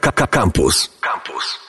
[0.00, 0.90] Campus.
[1.00, 1.64] Campus.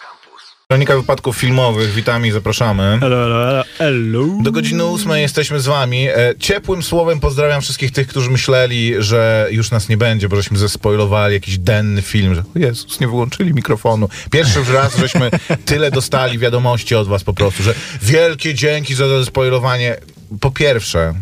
[0.68, 2.98] Kronika wypadków filmowych, witamy i zapraszamy.
[3.00, 4.26] Hello, hello, hello.
[4.42, 6.08] Do godziny ósmej jesteśmy z wami.
[6.08, 10.58] E, Ciepłym słowem pozdrawiam wszystkich tych, którzy myśleli, że już nas nie będzie, bo żeśmy
[10.58, 14.10] zespoilowali jakiś denny film, że o Jezus, nie wyłączyli mikrofonu.
[14.32, 15.32] Pierwszy raz żeśmy
[15.66, 19.98] tyle dostali wiadomości od was po prostu, że wielkie dzięki za zespoilowanie.
[20.42, 21.14] Po pierwsze,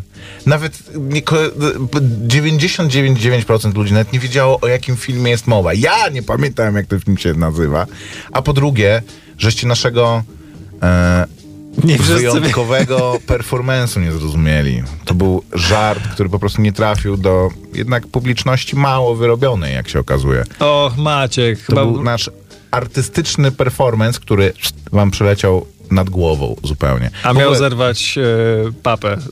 [0.46, 1.36] nawet nie, ko-
[2.28, 5.74] 99,9% ludzi nawet nie wiedziało, o jakim filmie jest mowa.
[5.74, 7.86] Ja nie pamiętałem, jak ten film się nazywa.
[8.32, 9.02] A po drugie,
[9.38, 10.24] żeście naszego
[10.84, 11.26] e,
[11.84, 14.84] Nie wyjątkowego performance'u nie zrozumieli.
[15.06, 20.00] To był żart, który po prostu nie trafił do jednak publiczności mało wyrobionej, jak się
[20.00, 20.44] okazuje.
[20.60, 21.86] Och, Maciek, To chyba...
[21.86, 22.30] był nasz
[22.72, 24.54] artystyczny performance, który
[24.92, 27.12] wam przyleciał nad głową zupełnie.
[27.24, 29.18] A miał ogóle- zerwać e, papę.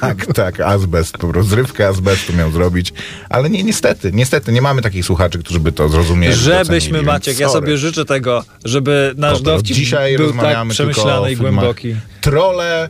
[0.00, 2.92] Tak, tak, azbest, po prostu zrywkę azbestu miał zrobić,
[3.28, 6.34] ale nie, niestety, niestety, nie mamy takich słuchaczy, którzy by to zrozumieli.
[6.34, 11.36] Żebyśmy, Maciek, ja sobie życzę tego, żeby nasz Dobra, dowcip Dzisiaj był tak przemyślany i
[11.36, 11.96] głęboki.
[12.20, 12.88] Trole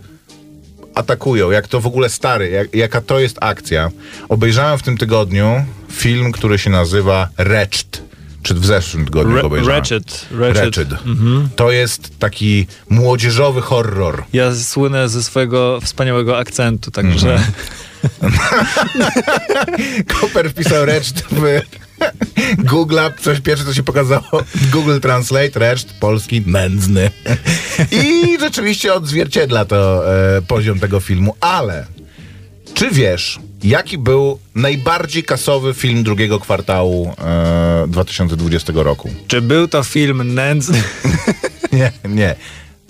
[0.95, 3.91] atakują, jak to w ogóle stary, jak, jaka to jest akcja.
[4.29, 8.03] Obejrzałem w tym tygodniu film, który się nazywa Wretched.
[8.43, 9.83] Czy w zeszłym tygodniu Re- go obejrzałem?
[9.83, 10.27] Wretched.
[10.31, 10.89] Wretched.
[11.57, 14.25] To jest taki młodzieżowy horror.
[14.33, 17.33] Ja słynę ze swojego wspaniałego akcentu, także...
[17.33, 17.53] Mhm.
[20.21, 21.63] Koper wpisał Wretched w
[22.59, 24.45] Google, coś pierwsze, co się pokazało.
[24.73, 27.11] Google Translate, Wretched, polski, nędzny.
[27.91, 31.87] I rzeczywiście odzwierciedla to e, poziom tego filmu, ale
[32.75, 39.11] czy wiesz, jaki był najbardziej kasowy film drugiego kwartału e, 2020 roku?
[39.27, 40.83] Czy był to film nędzny?
[41.73, 42.35] Nie, nie.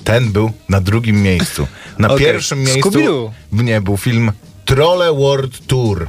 [0.04, 1.66] Ten był na drugim miejscu.
[1.98, 2.26] Na Okej.
[2.26, 4.32] pierwszym miejscu nie był film
[4.64, 6.08] Trolle World Tour.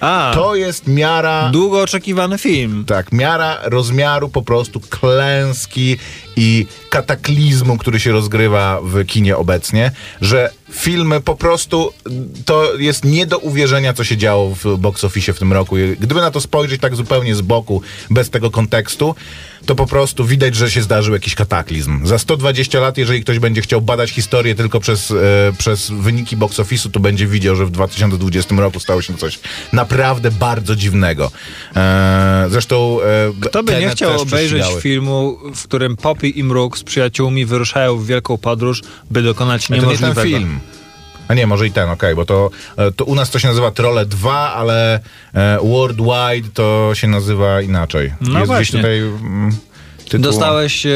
[0.00, 2.84] A, To jest miara długo oczekiwany film.
[2.86, 5.96] tak, miara rozmiaru po prostu klęski
[6.36, 9.90] i kataklizmu, który się rozgrywa w kinie obecnie,
[10.20, 11.92] że filmy po prostu
[12.44, 15.76] to jest nie do uwierzenia, co się działo w box office w tym roku.
[16.00, 19.14] Gdyby na to spojrzeć tak zupełnie z boku, bez tego kontekstu,
[19.66, 22.06] to po prostu widać, że się zdarzył jakiś kataklizm.
[22.06, 25.14] Za 120 lat, jeżeli ktoś będzie chciał badać historię tylko przez, e,
[25.58, 29.38] przez wyniki box office'u, to będzie widział, że w 2020 roku stało się coś
[29.72, 31.30] naprawdę bardzo dziwnego.
[31.76, 36.82] E, zresztą e, Kto by nie chciał obejrzeć filmu, w którym Poppy i Mruk z
[36.82, 40.20] przyjaciółmi wyruszają w wielką podróż, by dokonać Ale To nie niemożliwego?
[40.20, 40.55] ten film.
[41.28, 43.70] A nie, może i ten, okej, bo to, e, to u nas to się nazywa
[43.70, 45.00] Trolle 2, ale
[45.34, 48.12] e, Worldwide to się nazywa inaczej.
[48.20, 48.78] No jest właśnie.
[48.78, 49.56] tutaj mm,
[50.04, 50.20] tytuł...
[50.20, 50.90] Dostałeś, e,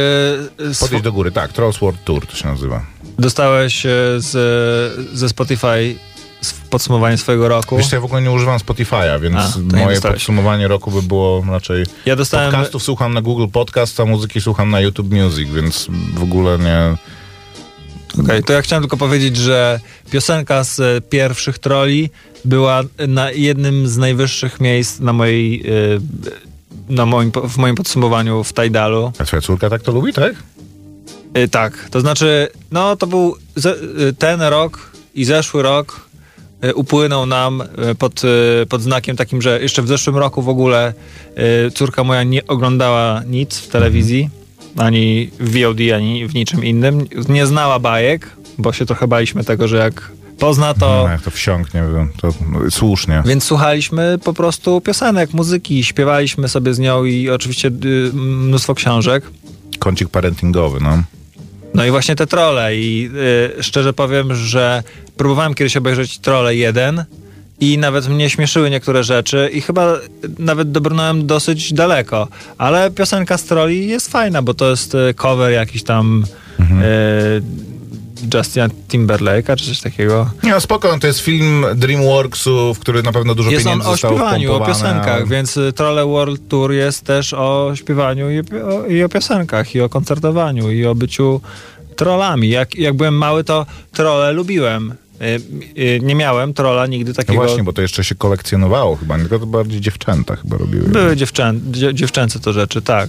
[0.81, 2.85] Podjedź do góry, tak, Trolls World Tour to się nazywa.
[3.19, 4.33] dostałeś e, z,
[5.13, 5.97] ze Spotify
[6.71, 7.77] podsumowanie swojego roku.
[7.77, 11.85] Wiesz ja w ogóle nie używam Spotify'a, więc A, moje podsumowanie roku by było raczej...
[12.07, 16.23] Ja dostałem, Podcastów słucham na Google Podcast, a muzyki słucham na YouTube Music, więc w
[16.23, 16.97] ogóle nie...
[18.19, 22.11] Okej, to ja chciałem tylko powiedzieć, że piosenka z e, pierwszych troli
[22.45, 25.73] była na jednym z najwyższych miejsc na mojej, e,
[26.89, 29.13] na moim, w moim podsumowaniu w Tidalu.
[29.19, 30.33] A twoja córka tak to lubi, tak?
[31.39, 33.75] Y, Tak, to znaczy, no to był ze,
[34.19, 36.01] ten rok i zeszły rok
[36.65, 38.23] y, upłynął nam y, pod,
[38.69, 40.95] pod znakiem takim, że jeszcze w zeszłym roku w ogóle
[41.75, 44.31] córka moja nie oglądała nic w telewizji,
[44.77, 47.07] ani w VOD, ani w niczym innym.
[47.29, 51.03] Nie znała bajek, bo się trochę baliśmy tego, że jak pozna to...
[51.07, 51.85] No, jak to wsiąknie,
[52.21, 52.35] to
[52.71, 53.23] słusznie.
[53.27, 59.25] Więc słuchaliśmy po prostu piosenek, muzyki, śpiewaliśmy sobie z nią i oczywiście y, mnóstwo książek.
[59.79, 61.03] Kącik parentingowy, no.
[61.75, 63.11] No i właśnie te trole i
[63.59, 64.83] y, szczerze powiem, że
[65.17, 67.05] próbowałem kiedyś obejrzeć Trole 1
[67.61, 69.97] i nawet mnie śmieszyły niektóre rzeczy i chyba
[70.39, 72.29] nawet dobrnąłem dosyć daleko,
[72.59, 76.25] ale piosenka z Troli jest fajna, bo to jest y, cover jakiś tam
[76.61, 77.43] y,
[78.35, 80.31] Justina Timberlake'a czy coś takiego.
[80.43, 83.71] Nie, no spoko, no to jest film DreamWorksu, w który na pewno dużo Jest on
[83.73, 87.35] pieniędzy o zostało śpiewaniu, o wpompowane, piosenkach, ale- więc y, Trolle World Tour jest też
[87.35, 91.41] o śpiewaniu i o, i o piosenkach, i o koncertowaniu, i o byciu
[91.97, 92.49] trollami.
[92.49, 94.95] Jak, jak byłem mały, to trolle lubiłem.
[95.21, 95.41] Y,
[95.83, 97.43] y, Nie miałem trolla nigdy No takiego.
[97.43, 100.89] właśnie, bo to jeszcze się kolekcjonowało chyba, tylko to bardziej dziewczęta chyba robiły.
[100.89, 103.09] Były dziewczę, dzie, dziewczęce to rzeczy, tak.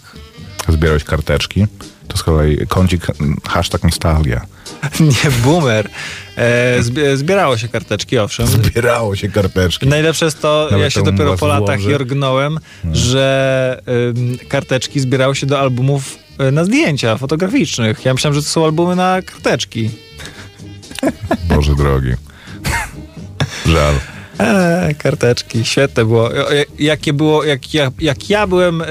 [0.70, 1.66] Zbierałeś karteczki,
[2.08, 4.42] to z kolei kącik mm, hashtag nostalgia.
[5.00, 5.90] Nie, boomer.
[6.36, 8.48] E, zbie- zbierało się karteczki, owszem.
[8.48, 9.88] Zbierało się karteczki.
[9.88, 11.78] Najlepsze jest to, Nawet ja się dopiero po latach włoży.
[11.80, 11.92] Hmm.
[11.92, 12.60] jorgnąłem,
[12.94, 13.82] że
[14.18, 16.18] ym, karteczki zbierały się do albumów
[16.48, 18.06] y, na zdjęcia fotograficznych.
[18.06, 19.90] Ja myślałem, że to są albumy na karteczki.
[21.50, 22.10] Boże drogi.
[23.66, 23.96] Żal.
[24.40, 26.32] Eee, karteczki, świetne było.
[26.34, 28.86] Jak- Jakie było, jak, jak, jak ja byłem e,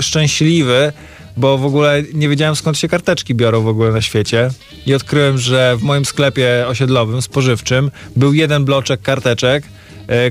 [0.00, 0.92] szczęśliwy,
[1.36, 4.50] bo w ogóle nie wiedziałem skąd się karteczki biorą w ogóle na świecie
[4.86, 9.68] i odkryłem, że w moim sklepie osiedlowym, spożywczym był jeden bloczek karteczek, e,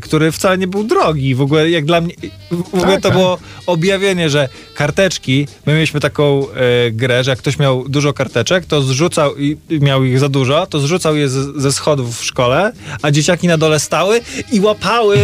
[0.02, 1.36] który wcale nie był drogi.
[1.36, 2.14] W ogóle jak dla mnie,
[2.52, 3.18] w ogóle Tak, to tak.
[3.18, 8.66] było objawienie, że karteczki, my mieliśmy taką e, grę, że jak ktoś miał dużo karteczek,
[8.66, 12.24] to zrzucał i i miał ich za dużo, to zrzucał je z, ze schodów w
[12.26, 12.72] szkole,
[13.02, 14.22] a dzieciaki na dole stały
[14.52, 15.18] i łapały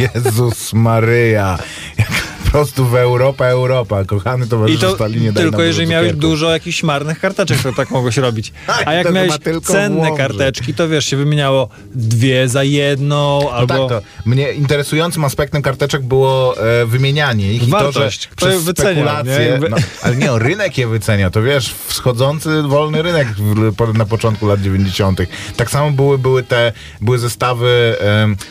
[0.00, 1.58] e, Jezus Maryja.
[2.52, 4.04] Prostu w Europa, Europa.
[4.04, 8.10] Kochany i towarzyszu to Stalinie tylko jeżeli miałeś dużo jakichś marnych karteczek, to tak mogło
[8.10, 8.52] się robić.
[8.66, 9.32] Tak, A jak miałeś
[9.62, 13.88] cenne karteczki, to wiesz, się wymieniało dwie za jedną, No albo...
[13.88, 18.24] tak, to mnie interesującym aspektem karteczek było e, wymienianie ich Wartość.
[18.24, 19.68] i to, że przez wycenia, nie?
[19.70, 24.46] no, ale nie, o, rynek je wycenia, to wiesz, wschodzący wolny rynek w, na początku
[24.46, 25.20] lat 90.
[25.56, 27.96] Tak samo były, były te, były zestawy,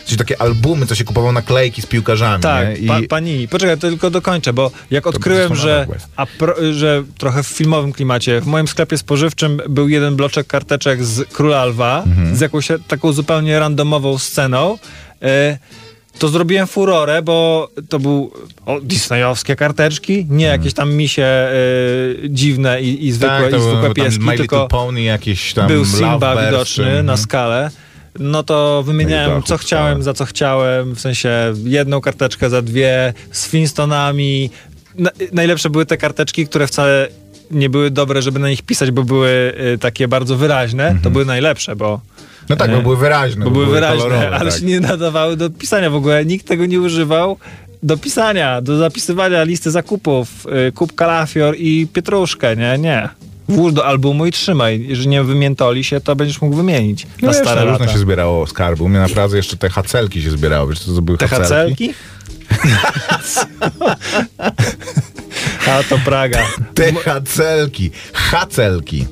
[0.06, 2.80] czyli takie albumy, co się kupowało naklejki z piłkarzami, Tak?
[2.80, 5.88] I, pa, pani, poczekaj, to tylko dokończę, bo jak odkryłem, że,
[6.38, 11.30] pro, że trochę w filmowym klimacie, w moim sklepie spożywczym był jeden bloczek karteczek z
[11.33, 12.36] Króla Lwa, Mhm.
[12.36, 14.77] z jakąś taką zupełnie randomową sceną,
[15.21, 15.57] e,
[16.19, 18.31] to zrobiłem furorę, bo to był
[18.65, 21.53] o, disneyowskie karteczki, nie jakieś tam misie e,
[22.30, 23.51] dziwne i, i zwykłe, Mhm.
[23.51, 27.06] tak, i zwykłe pieski, tylko Pony, jakieś tam był Simba widoczny mhm.
[27.06, 27.71] na skalę.
[28.20, 30.04] No to wymieniałem co chciałem, wcale.
[30.04, 34.50] za co chciałem, w sensie jedną karteczkę za dwie, z Finstonami.
[34.98, 37.08] Na, najlepsze były te karteczki, które wcale
[37.52, 40.98] nie były dobre, żeby na nich pisać, bo były y, takie bardzo wyraźne.
[41.04, 42.02] To były najlepsze, bo,
[42.50, 43.46] No tak, bo były wyraźne.
[43.46, 44.60] bo były wyraźne, kolorowe, ale tak.
[44.60, 46.26] się nie nadawały do pisania w ogóle.
[46.26, 47.38] Nikt tego nie używał
[47.84, 50.28] do pisania, do zapisywania listy zakupów,
[50.68, 53.10] y, kup kalafior i pietruszkę, nie, nie.
[53.50, 54.86] Włóż do albumu i trzymaj.
[54.88, 57.94] Jeżeli nie wymiętoli się, to będziesz mógł wymienić No na stare no, różne lata.
[57.94, 58.83] się zbierało skarbu.
[58.83, 60.69] U mnie naprawdę jeszcze te hacelki się zbierały.
[60.69, 61.94] Wiesz, co to były Te hacelki?
[61.94, 61.94] hacelki?
[65.69, 66.47] A to Praga.
[66.74, 67.92] Te hacelki.
[68.13, 69.06] Hacelki.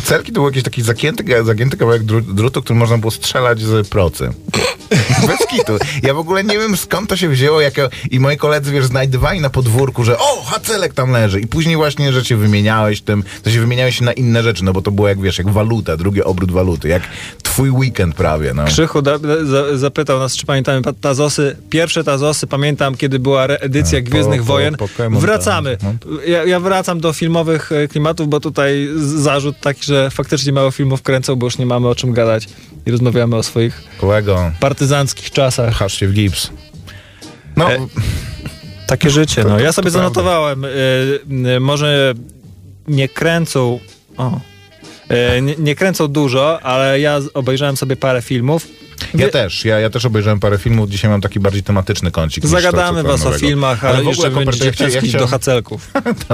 [0.00, 3.88] Hacelki to był jakiś taki zagięty, zagięty kawałek dru- drutu, który można było strzelać z
[3.88, 4.30] procy.
[5.26, 5.72] Bez kitu.
[6.02, 8.84] Ja w ogóle nie wiem skąd to się wzięło, jak ja, i moi koledzy, wiesz,
[8.86, 11.40] znajdywali na podwórku, że o, hacelek tam leży.
[11.40, 14.72] I później właśnie, że się wymieniałeś tym, to się wymieniałeś się na inne rzeczy, no
[14.72, 17.02] bo to było jak, wiesz, jak waluta, drugi obrót waluty, jak
[17.42, 18.64] twój weekend prawie, no.
[18.64, 21.56] Krzychu da, za, zapytał nas, czy pamiętamy pa- Tazosy.
[21.70, 24.74] Pierwsze Tazosy, pamiętam, kiedy była reedycja A, po- Gwiezdnych po- Wojen.
[24.74, 25.76] Pokémon, Wracamy.
[25.76, 25.94] tak.
[26.26, 31.02] Ja, ja wracam do filmowych e, klimatów, bo tutaj zarzut taki, że faktycznie mało filmów
[31.02, 32.48] kręcą, bo już nie mamy o czym gadać
[32.86, 35.70] i rozmawiamy o swoich Kolego, partyzanckich czasach.
[35.74, 36.50] pchasz się w gips.
[37.56, 37.86] No, E,
[38.86, 39.60] Takie życie, no.
[39.60, 40.68] Ja sobie zanotowałem, y,
[41.56, 42.14] y, może
[42.88, 43.80] nie kręcą,
[44.16, 44.40] o,
[45.36, 48.66] y, nie, nie kręcą dużo, ale ja obejrzałem sobie parę filmów.
[49.14, 52.46] Ja Wie- też, ja, ja też obejrzałem parę filmów, dzisiaj mam taki bardziej tematyczny kącik.
[52.46, 55.18] Zagadamy was o filmach, Ale ale, w jeszcze ogóle, będziecie ja chcia- ja tęsknić do
[55.18, 55.90] chciałem- hacelków.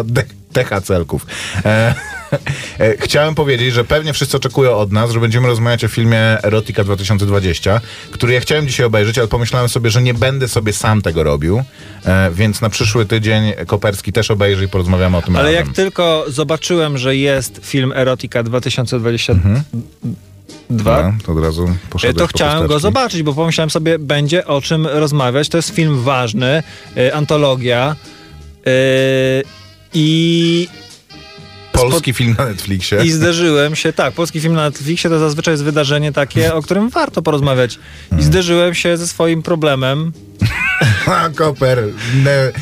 [0.54, 1.26] tehacelków.
[1.64, 1.94] E,
[2.80, 6.84] e, chciałem powiedzieć, że pewnie wszyscy oczekują od nas, że będziemy rozmawiać o filmie Erotika
[6.84, 7.80] 2020,
[8.10, 11.62] który ja chciałem dzisiaj obejrzeć, ale pomyślałem sobie, że nie będę sobie sam tego robił,
[12.04, 15.66] e, więc na przyszły tydzień Koperski też obejrzy i porozmawiamy o tym Ale razem.
[15.66, 19.60] jak tylko zobaczyłem, że jest film Erotika 2022,
[20.70, 22.82] Dobra, to od razu poszedłeś To po chciałem go chusteczki.
[22.82, 25.48] zobaczyć, bo pomyślałem sobie, będzie o czym rozmawiać.
[25.48, 26.62] To jest film ważny,
[26.96, 27.96] e, antologia.
[28.66, 28.70] e,
[29.94, 30.68] I,
[31.72, 33.04] Polski film na Netflixie.
[33.04, 36.88] I zderzyłem się, tak, polski film na Netflixie to zazwyczaj jest wydarzenie takie, o którym
[36.88, 37.78] warto porozmawiać.
[38.18, 40.12] I zderzyłem się ze swoim problemem,
[41.06, 41.82] A, Koper,
[42.24, 42.52] ne,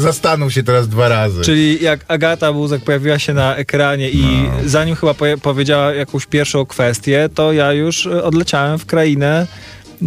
[0.00, 1.42] zastanów się teraz dwa razy.
[1.42, 4.50] czyli jak Agata Buzek pojawiła się na ekranie i No.
[4.68, 9.46] zanim chyba poje- powiedziała jakąś pierwszą kwestię, to ja już e, odleciałem w krainę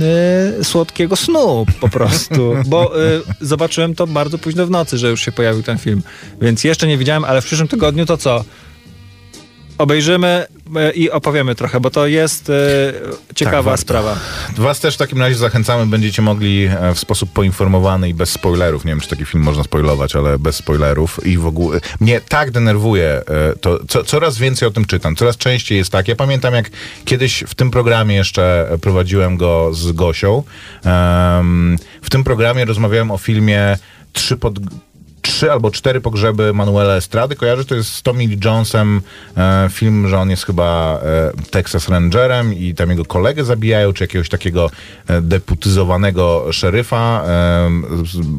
[0.01, 5.21] e, słodkiego snu po prostu, bo e, zobaczyłem to bardzo późno w nocy, że już
[5.21, 6.01] się pojawił ten film,
[6.41, 8.43] więc jeszcze nie widziałem, ale w przyszłym tygodniu to co?
[9.77, 12.53] Obejrzymy e, i opowiemy trochę, bo to jest e,
[13.35, 13.81] ciekawa warto.
[13.81, 14.15] sprawa.
[14.57, 18.85] Was też w takim razie zachęcamy, będziecie mogli e, w sposób poinformowany i bez spoilerów,
[18.85, 22.51] nie wiem czy taki film można spoilować, ale bez spoilerów i w ogóle mnie tak
[22.51, 23.23] denerwuje e,
[23.61, 26.69] to, co, coraz więcej o tym czytam, coraz częściej jest tak, ja pamiętam jak
[27.05, 30.43] kiedyś w tym programie jeszcze prowadziłem go z Gosią,
[30.87, 33.77] Em, w tym programie rozmawiałem o filmie
[34.13, 34.59] Trzy pod
[35.27, 37.35] trzy albo cztery pogrzeby Manuela Estrady.
[37.35, 39.01] Kojarzy, to jest z Tommy Lee Jonesem
[39.37, 44.03] e, film, że on jest chyba e, Texas Rangerem i tam jego kolegę zabijają, czy
[44.03, 44.71] jakiegoś takiego
[45.07, 47.69] e, deputyzowanego szeryfa e,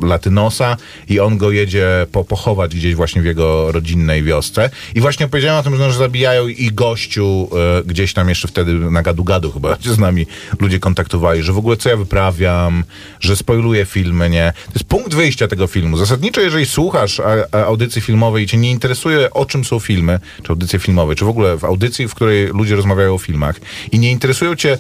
[0.03, 0.77] latynosa
[1.09, 4.71] i on go jedzie po, pochować gdzieś właśnie w jego rodzinnej wiosce.
[4.95, 8.73] I właśnie opowiedziałem o tym, że, że zabijają i gościu e, gdzieś tam jeszcze wtedy
[8.73, 10.27] na gadu-gadu chyba się z nami
[10.61, 12.85] ludzie kontaktowali, że w ogóle co ja wyprawiam,
[13.21, 14.53] że spoiluję filmy, nie?
[14.67, 15.97] To jest punkt wyjścia tego filmu.
[15.97, 17.21] Zasadniczo, jeżeli słuchasz
[17.53, 21.29] audycji filmowej i cię nie interesuje, o czym są filmy, czy audycje filmowe, czy w
[21.29, 23.61] ogóle w audycji, w której ludzie rozmawiają o filmach
[23.93, 24.79] i nie interesują cię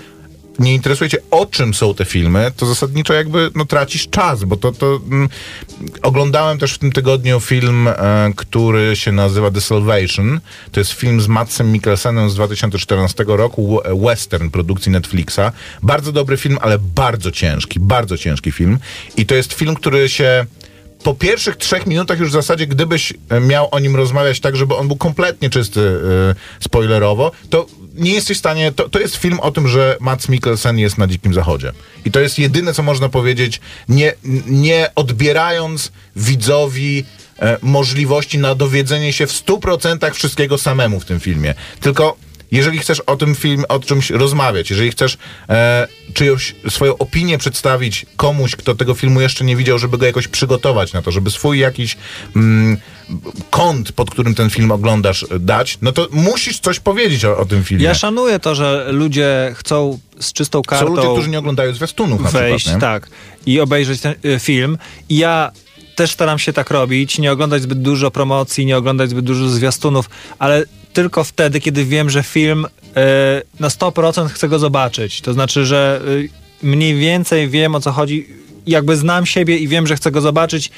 [0.59, 4.57] nie interesuje cię, o czym są te filmy, to zasadniczo jakby no, tracisz czas, bo
[4.57, 5.29] to, to mm,
[6.03, 7.95] oglądałem też w tym tygodniu film, e,
[8.37, 10.41] który się nazywa The Salvation.
[10.73, 15.53] To jest film z Matsem Mikkelsenem z 2014 roku, w- western produkcji Netflixa.
[15.83, 18.79] Bardzo dobry film, ale bardzo ciężki, bardzo ciężki film.
[19.17, 20.47] I to jest film, który się
[21.03, 24.75] po pierwszych trzech minutach już w zasadzie, gdybyś e, miał o nim rozmawiać tak, żeby
[24.75, 29.41] on był kompletnie czysty e, spoilerowo, to nie jesteś w stanie, to, to jest film
[29.41, 31.73] o tym, że Mats Mikkelsen jest na dzikim zachodzie.
[32.05, 34.15] I to jest jedyne, co można powiedzieć, nie,
[34.47, 37.05] nie odbierając widzowi
[37.39, 41.55] e, możliwości na dowiedzenie się w 100% wszystkiego samemu w tym filmie.
[41.81, 42.17] Tylko
[42.51, 48.07] jeżeli chcesz o tym film, o czymś rozmawiać, jeżeli chcesz e, czyjąś swoją opinię przedstawić
[48.17, 51.59] komuś, kto tego filmu jeszcze nie widział, żeby go jakoś przygotować na to, żeby swój
[51.59, 51.97] jakiś
[52.37, 52.77] mm,
[53.51, 57.65] kąt, pod którym ten film oglądasz, dać, no to musisz coś powiedzieć o, o tym
[57.65, 57.85] filmie.
[57.85, 62.21] Ja szanuję to, że ludzie chcą z czystą Są kartą ludzie, którzy nie oglądają zwiastunów
[62.21, 63.11] na wejść, przykład, tak,
[63.47, 64.79] i obejrzeć ten y, film.
[65.09, 65.53] I ja
[65.95, 70.11] też staram się tak robić, nie oglądać zbyt dużo promocji, nie oglądać zbyt dużo zwiastunów,
[70.39, 72.91] ale tylko wtedy, kiedy wiem, że film y,
[73.61, 75.21] na 100% chcę go zobaczyć.
[75.21, 76.29] To znaczy, że y,
[76.63, 78.27] mniej więcej wiem o co chodzi.
[78.67, 80.71] Jakby znam siebie i wiem, że chcę go zobaczyć,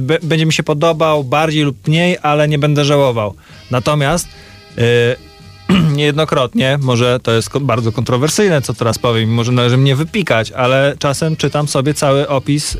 [0.00, 3.34] b- będzie mi się podobał bardziej lub mniej, ale nie będę żałował.
[3.70, 4.28] Natomiast
[5.96, 11.36] niejednokrotnie, może to jest bardzo kontrowersyjne, co teraz powiem, może należy mnie wypikać, ale czasem
[11.36, 12.78] czytam sobie cały opis y,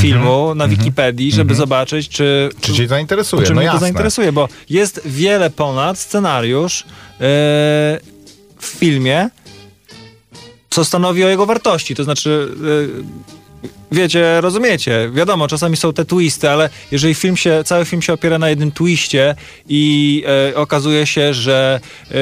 [0.00, 3.42] filmu na Wikipedii, żeby zobaczyć, czy, Czy cię zainteresuje?
[3.46, 3.80] czy no mnie to jasne.
[3.86, 6.84] zainteresuje, bo jest wiele ponad scenariusz y,
[8.58, 9.28] w filmie,
[10.70, 11.94] co stanowi o jego wartości.
[11.94, 17.84] To znaczy, y, wiecie, rozumiecie, wiadomo, czasami są te twisty, ale jeżeli film się, cały
[17.84, 19.34] film się opiera na jednym twiście
[19.68, 21.80] i e, okazuje się, że
[22.10, 22.14] e,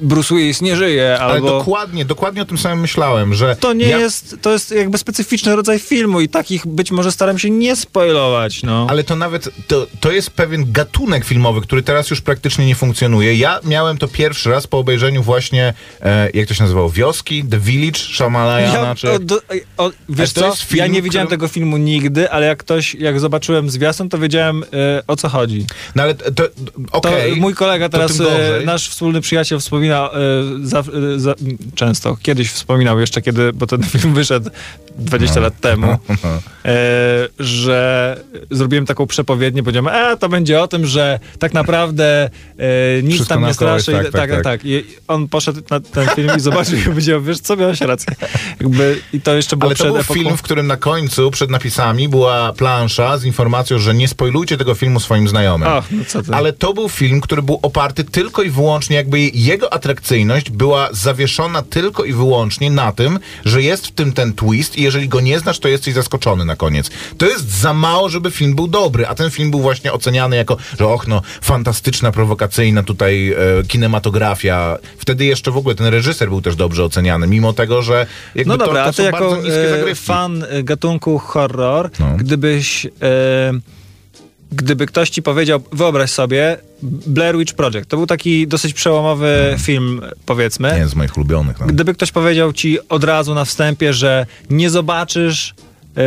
[0.00, 1.48] Bruce Willis nie żyje, Ale albo...
[1.58, 5.56] dokładnie, dokładnie o tym samym myślałem, że To nie ja- jest, to jest jakby specyficzny
[5.56, 8.86] rodzaj filmu i takich być może staram się nie spoilować, no.
[8.90, 13.34] Ale to nawet, to, to jest pewien gatunek filmowy, który teraz już praktycznie nie funkcjonuje.
[13.34, 17.58] Ja miałem to pierwszy raz po obejrzeniu właśnie, e, jak to się nazywało, Wioski, The
[17.58, 19.10] Village, Shamalayana, Ja, czy...
[19.10, 19.40] o, do,
[19.76, 22.58] o, wiesz to co, jest film, ja nie widziałem którym- tego filmu nigdy, ale jak
[22.58, 25.66] ktoś, jak zobaczyłem zwiastun, to wiedziałem e, o co chodzi.
[25.94, 26.48] No ale to, To
[26.92, 27.36] okej.
[27.36, 30.10] mój kolega to teraz, e, nasz wspólny przyjaciel wspomina e,
[30.62, 30.82] za,
[31.16, 31.34] za,
[31.74, 34.50] często, kiedyś wspominał jeszcze, kiedy, bo ten film wyszedł
[34.98, 35.86] 20 lat temu,
[36.64, 38.20] e, że
[38.50, 43.34] zrobiłem taką przepowiednię, powiedziałem, a to będzie o tym, że tak naprawdę e, nic Wszystko
[43.34, 43.92] tam nie straszy.
[43.92, 44.42] tak, i, tak, tak, tak.
[44.42, 44.60] tak.
[44.64, 48.14] I on poszedł na ten film i zobaczył i powiedział, wiesz co, miałeś rację.
[48.60, 50.14] Jakby, I to jeszcze było Ale to przed był epoką.
[50.14, 54.74] film, w którym na końcu, przed napisami, była plansza z informacją, że nie spoilujcie tego
[54.74, 55.68] filmu swoim znajomym.
[55.68, 56.34] Ach, no co ty.
[56.34, 61.62] Ale to był film, który był oparty tylko i wyłącznie, jakby jego atrakcyjność była zawieszona
[61.62, 65.38] tylko i wyłącznie na tym, że jest w tym ten twist i jeżeli go nie
[65.38, 66.90] znasz, to jesteś zaskoczony na koniec.
[67.18, 70.56] To jest za mało, żeby film był dobry, a ten film był właśnie oceniany jako,
[70.78, 73.36] że och no, fantastyczna, prowokacyjna tutaj e,
[73.68, 74.78] kinematografia.
[74.98, 78.56] Wtedy jeszcze w ogóle ten reżyser był też dobrze oceniany, mimo tego, że jakby No
[78.56, 82.16] dobra, to, to a ty są jako bardzo niskie e, fan gatunku horror, No.
[82.16, 82.86] gdybyś...
[82.86, 83.52] E,
[84.52, 86.58] gdyby ktoś ci powiedział, wyobraź sobie,
[87.06, 90.74] Blair Witch Project, to był taki dosyć przełomowy film, powiedzmy.
[90.78, 91.60] Nie, z moich ulubionych.
[91.60, 91.66] No.
[91.66, 95.54] Gdyby ktoś powiedział ci od razu na wstępie, że nie zobaczysz
[95.96, 96.02] e,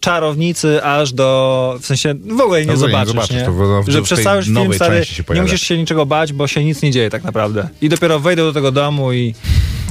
[0.00, 1.76] czarownicy aż do.
[1.80, 3.08] W sensie w ogóle nie W ogóle nie zobaczysz.
[3.08, 3.44] zobaczysz, nie?
[3.44, 5.02] to w- że przez cały film stary,
[5.34, 7.68] nie musisz się niczego bać, bo się nic nie dzieje tak naprawdę.
[7.82, 9.34] I dopiero wejdę do tego domu i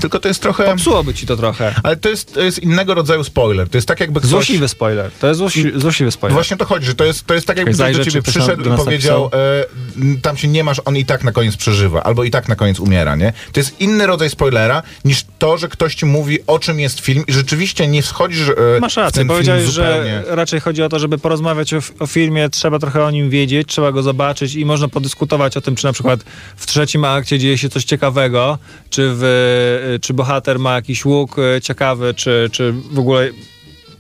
[0.04, 0.66] Tylko to jest trochę...
[0.66, 1.76] popsułoby ci to trochę.
[1.84, 3.70] Ale to jest, to jest innego rodzaju spoiler.
[3.70, 4.30] To jest tak jakby ktoś...
[4.30, 5.12] Złośliwy spoiler.
[5.20, 6.34] To jest złośli, złośliwy spoiler.
[6.34, 8.78] Właśnie to chodzi, że to jest, to jest tak jakby ktoś do ciebie przyszedł i
[8.78, 12.48] powiedział e, tam się nie masz, on i tak na koniec przeżywa, albo i tak
[12.48, 13.34] na koniec umiera, nie?
[13.52, 17.24] To jest inny rodzaj spoilera niż to, że ktoś ci mówi o czym jest film
[17.28, 20.24] i rzeczywiście nie wchodzisz e, Masz w rację, ten powiedziałeś, film zupełnie.
[20.28, 23.68] że raczej chodzi o to, żeby porozmawiać o, o filmie, trzeba trochę o nim wiedzieć,
[23.68, 26.24] trzeba go zobaczyć i można podyskutować o tym, czy na przykład
[26.58, 28.58] w trzecim akcie dzieje się coś ciekawego,
[28.90, 33.30] czy, w, czy bohater ma jakiś łuk e, ciekawy, czy, czy w ogóle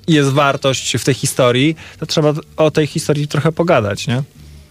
[0.07, 4.23] jest wartość w tej historii, to trzeba o tej historii trochę pogadać, nie?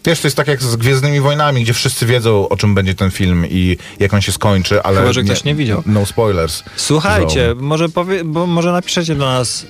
[0.05, 3.11] Wiesz, to jest tak jak z Gwiezdnymi Wojnami, gdzie wszyscy wiedzą, o czym będzie ten
[3.11, 5.01] film i jak on się skończy, ale...
[5.01, 5.83] Chyba, że ktoś nie widział.
[5.87, 6.63] No spoilers.
[6.77, 9.67] Słuchajcie, może, powie, bo może napiszecie do nas y,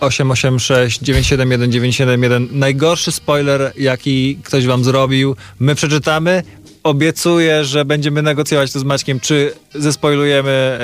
[0.00, 5.36] 886 971 971 najgorszy spoiler, jaki ktoś wam zrobił.
[5.58, 6.42] My przeczytamy.
[6.88, 10.78] Obiecuję, że będziemy negocjować to z Maćkiem, czy zespoilujemy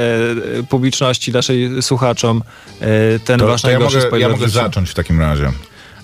[0.61, 2.43] y, publiczności, naszej słuchaczom
[2.83, 5.53] y, ten To, wasz to ja najgorszy mogę, ja mogę zacząć w takim razie.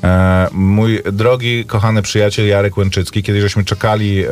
[0.04, 4.28] E, mój drogi, kochany przyjaciel Jarek Łęczycki, kiedy żeśmy czekali e,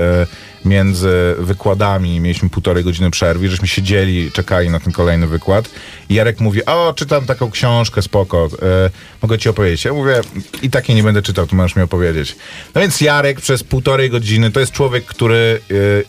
[0.65, 5.71] między wykładami, mieliśmy półtorej godziny przerwy, żeśmy siedzieli, czekali na ten kolejny wykład
[6.09, 8.91] i Jarek mówi, o, czytam taką książkę, spoko, e,
[9.23, 9.85] mogę ci opowiedzieć.
[9.85, 10.21] Ja mówię,
[10.63, 12.37] i takiej nie będę czytał, to możesz mi opowiedzieć.
[12.75, 15.61] No więc Jarek przez półtorej godziny, to jest człowiek, który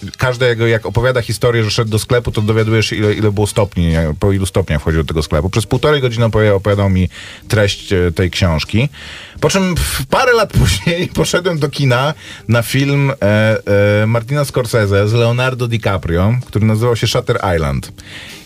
[0.02, 3.48] e, każdego, jak opowiada historię, że szedł do sklepu, to dowiadujesz się, ile, ile było
[3.48, 5.50] stopni, po ilu stopniach wchodził do tego sklepu.
[5.50, 7.10] Przez półtorej godziny opowiadał, opowiadał mi
[7.48, 8.90] treść e, tej książki.
[9.40, 9.76] Po czym
[10.10, 12.14] parę lat później poszedłem do kina
[12.48, 13.16] na film e,
[14.02, 17.92] e, Martina Scorsese z Leonardo DiCaprio, który nazywał się Shutter Island.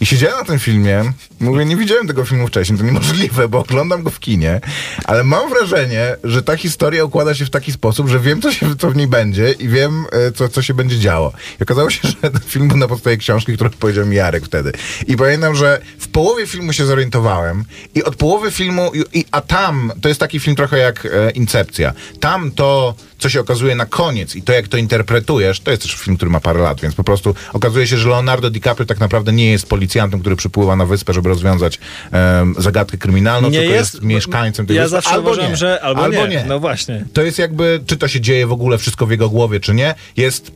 [0.01, 4.03] I siedziałem na tym filmie, mówię, nie widziałem tego filmu wcześniej, to niemożliwe, bo oglądam
[4.03, 4.61] go w kinie,
[5.05, 8.75] ale mam wrażenie, że ta historia układa się w taki sposób, że wiem, co, się,
[8.75, 11.33] co w niej będzie i wiem, e, co, co się będzie działo.
[11.59, 14.71] I okazało się, że ten film był na podstawie książki, którą powiedział mi Jarek wtedy.
[15.07, 19.91] I pamiętam, że w połowie filmu się zorientowałem i od połowy filmu, i, a tam,
[20.01, 24.35] to jest taki film trochę jak e, Incepcja, tam to, co się okazuje na koniec
[24.35, 27.03] i to, jak to interpretujesz, to jest też film, który ma parę lat, więc po
[27.03, 31.13] prostu okazuje się, że Leonardo DiCaprio tak naprawdę nie jest policjantem, który przypływa na wyspę,
[31.13, 31.79] żeby rozwiązać
[32.11, 34.95] em, zagadkę kryminalną, Nie tylko jest, jest- mieszkańcem tej Ja wyspy.
[34.95, 35.57] zawsze albo uważam, nie.
[35.57, 36.27] że albo, albo nie.
[36.27, 36.45] nie.
[36.47, 37.05] No właśnie.
[37.13, 39.95] To jest jakby, czy to się dzieje w ogóle wszystko w jego głowie, czy nie,
[40.17, 40.51] jest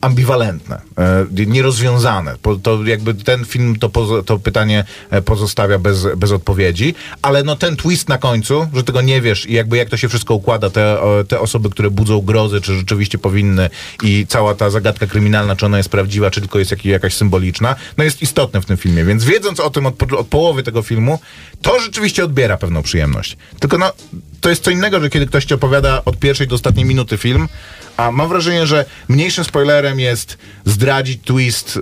[0.00, 2.36] ambiwalentne, e, nierozwiązane.
[2.62, 3.88] To jakby ten film to,
[4.22, 9.00] to pytanie e, pozostawia bez, bez odpowiedzi, ale no ten twist na końcu, że tego
[9.00, 12.60] nie wiesz i jakby jak to się wszystko układa, te, te osoby, które budzą grozy,
[12.60, 13.70] czy rzeczywiście powinny
[14.02, 17.76] i cała ta zagadka kryminalna, czy ona jest prawdziwa, czy tylko jest jak, jakaś symboliczna,
[17.96, 21.18] no jest istotne w tym filmie, więc wiedząc o tym od, od połowy tego filmu,
[21.62, 23.36] to rzeczywiście odbiera pewną przyjemność.
[23.60, 23.92] Tylko no,
[24.40, 27.48] to jest co innego, że kiedy ktoś ci opowiada od pierwszej do ostatniej minuty film,
[27.96, 31.76] a mam wrażenie, że mniejszym spoilerem jest zdradzić twist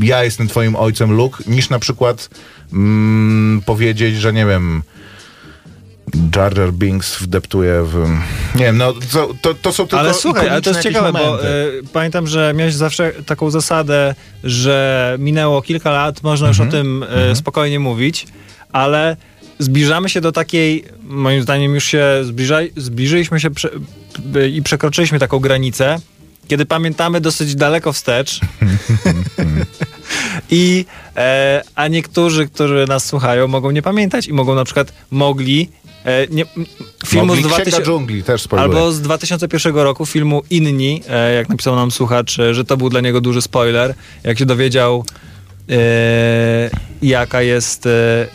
[0.00, 2.30] yy, ja jestem twoim ojcem Luke, niż na przykład
[2.72, 4.82] mm, powiedzieć, że nie wiem
[6.36, 8.08] Jar Jar Binks wdeptuje w...
[8.54, 11.20] Nie wiem, no to, to, to są tylko Ale słuchaj, ale to jest ciekawe, jakieś
[11.22, 11.48] bo momenty.
[11.48, 14.14] y, pamiętam, że miałeś zawsze taką zasadę,
[14.44, 16.68] że minęło kilka lat, można już Mhm.
[16.68, 18.26] o tym y, spokojnie mówić,
[18.72, 19.16] ale
[19.58, 23.70] zbliżamy się do takiej, moim zdaniem już się zbliżaj, zbliżyliśmy się prze,
[24.52, 25.96] i przekroczyliśmy taką granicę,
[26.48, 28.40] kiedy pamiętamy dosyć daleko wstecz.
[30.50, 30.84] I,
[31.16, 35.68] e, a niektórzy, którzy nas słuchają, mogą nie pamiętać i mogą na przykład mogli
[36.04, 36.44] e, nie,
[37.06, 38.64] filmu Mogli z Księga 2000, dżungli też spoiler.
[38.64, 42.88] Albo z 2001 roku filmu Inni, e, jak napisał nam słuchacz, e, że to był
[42.90, 43.94] dla niego duży spoiler.
[44.24, 45.04] Jak się dowiedział,
[45.70, 46.70] e,
[47.02, 48.26] jaka jest e,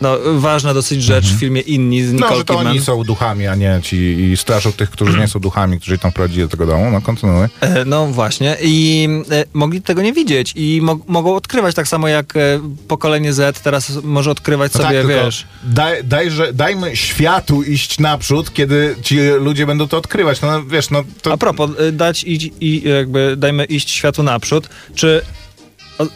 [0.00, 2.72] no, ważna dosyć rzecz w filmie Inni z No, Nicole że to Kidman.
[2.72, 6.10] oni są duchami, a nie ci i straszą tych, którzy nie są duchami, którzy tam
[6.10, 6.90] wprowadzili do tego domu.
[6.90, 7.46] No, kontynuuj.
[7.60, 12.08] E, No właśnie i e, mogli tego nie widzieć i mo- mogą odkrywać tak samo
[12.08, 12.40] jak e,
[12.88, 15.46] pokolenie Z teraz może odkrywać No sobie, tak, wiesz...
[15.64, 20.40] Daj, dajże, dajmy światu iść naprzód, kiedy ci ludzie będą to odkrywać.
[20.42, 21.32] No wiesz, no to...
[21.32, 24.68] A propos, y, dać i, i jakby dajmy iść światu naprzód.
[24.94, 25.22] Czy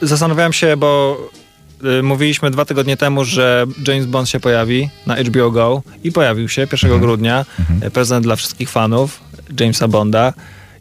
[0.02, 1.18] zastanawiałem się, bo
[2.02, 6.66] mówiliśmy dwa tygodnie temu, że James Bond się pojawi na HBO Go i pojawił się
[6.72, 7.44] 1 grudnia.
[7.86, 9.20] Y, Prezent dla wszystkich fanów
[9.60, 10.32] Jamesa Bonda.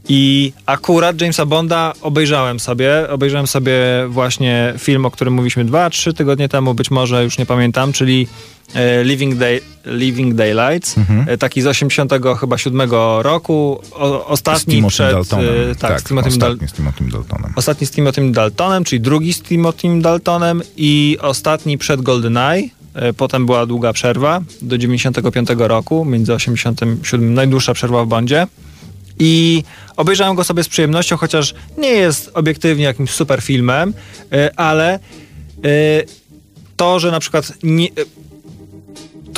[0.10, 3.10] I akurat Jamesa Bonda obejrzałem sobie.
[3.10, 3.74] Obejrzałem sobie
[4.10, 8.28] właśnie film, o którym mówiliśmy dwa, trzy tygodnie temu, być może już nie pamiętam, czyli
[8.76, 10.96] e, Living, Day, Living Daylights,
[11.28, 12.92] e, taki z 80 chyba 7
[13.22, 15.12] roku, o, z ostatni Timothy przed...
[15.12, 15.46] Daltonem.
[15.72, 17.54] e, tak, z Timothy Dal- ostatni z Timothy Daltonem.
[17.56, 22.70] Ostatni z Timothy Daltonem, czyli drugi z Timothy Daltonem i ostatni przed GoldenEye.
[22.94, 28.48] E, Potem była długa przerwa do 95 roku, między 87, najdłuższa przerwa w Bondzie.
[29.20, 29.64] I
[29.98, 33.94] obejrzałem go sobie z przyjemnością, chociaż nie jest obiektywnie jakimś super filmem,
[34.32, 35.00] e, ale e,
[36.78, 37.88] to, że na przykład nie,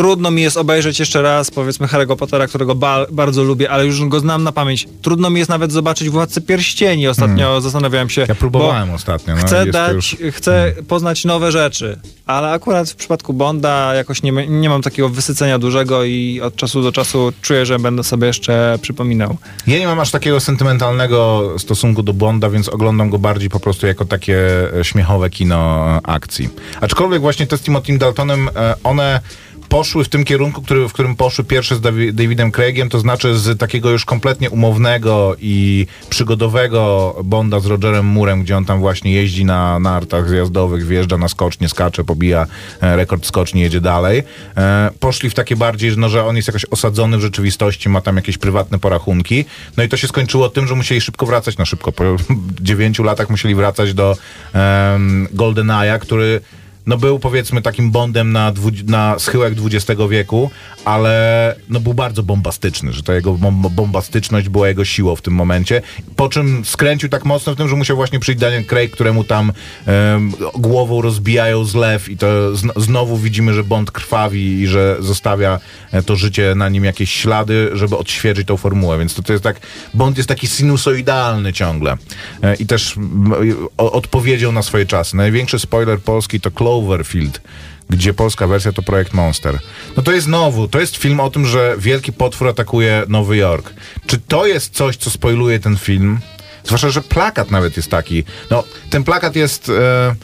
[0.01, 4.05] trudno mi jest obejrzeć jeszcze raz, powiedzmy, Harry'ego Pottera, którego ba bardzo lubię, ale już
[4.05, 4.87] go znam na pamięć.
[5.01, 7.07] Trudno mi jest nawet zobaczyć Władcę Pierścieni.
[7.07, 8.21] Ostatnio zastanawiałem się.
[8.21, 8.35] Hmm.
[8.35, 9.35] Ja próbowałem bo ostatnio.
[9.35, 10.17] No, Chcę, dać, już...
[10.35, 15.59] chcę poznać nowe rzeczy, ale akurat w przypadku Bonda jakoś nie, nie mam takiego wysycenia
[15.59, 19.37] dużego i od czasu do czasu czuję, że będę sobie jeszcze przypominał.
[19.67, 23.87] Ja nie mam aż takiego sentymentalnego stosunku do Bonda, więc oglądam go bardziej po prostu
[23.87, 24.37] jako takie
[24.79, 26.49] e, śmiechowe kino e, akcji.
[26.81, 29.21] Aczkolwiek właśnie te z Timothy Daltonem, e, one
[29.71, 33.37] poszły w tym kierunku, który, w którym poszły pierwsze z Davi- Davidem Craigiem, to znaczy
[33.37, 39.11] z takiego już kompletnie umownego i przygodowego Bonda z Rogerem Moorem, gdzie on tam właśnie
[39.11, 42.47] jeździ na nartach zjazdowych, wjeżdża na skocznie, skacze, pobija
[42.81, 44.23] e, rekord skoczni, jedzie dalej.
[44.57, 48.15] E, poszli w takie bardziej, no, że on jest jakoś osadzony w rzeczywistości, ma tam
[48.15, 49.45] jakieś prywatne porachunki.
[49.77, 52.03] No i to się skończyło tym, że musieli szybko wracać, no szybko, po
[52.61, 54.17] dziewięciu latach musieli wracać do
[54.53, 56.41] um, GoldenEye'a, który
[56.85, 58.53] no był powiedzmy takim Bondem na,
[58.87, 60.51] na schyłek XX wieku,
[60.85, 65.33] ale no był bardzo bombastyczny, że ta jego bom- bombastyczność była jego siłą w tym
[65.33, 65.81] momencie.
[66.15, 69.51] Po czym skręcił tak mocno w tym, że musiał właśnie przyjść Daniel Craig, któremu tam
[69.85, 75.59] em, głową rozbijają zlew i to zn- znowu widzimy, że Bond krwawi i że zostawia
[75.91, 78.99] e, to życie na nim jakieś ślady, żeby odświeżyć tą formułę.
[78.99, 79.59] Więc to, to jest tak,
[79.93, 81.97] Bond jest taki sinusoidalny ciągle.
[82.43, 83.33] E, I też m,
[83.77, 85.15] o, odpowiedział na swoje czasy.
[85.17, 87.41] Największy spoiler polski to Cloverfield,
[87.89, 89.59] gdzie polska wersja to Projekt Monster.
[89.97, 93.73] No to jest znowu, to jest film o tym, że wielki potwór atakuje Nowy Jork.
[94.07, 96.19] Czy to jest coś, co spoiluje ten film?
[96.63, 98.23] Zwłaszcza, że plakat nawet jest taki.
[98.51, 99.69] No, ten plakat jest.
[99.69, 100.15] E,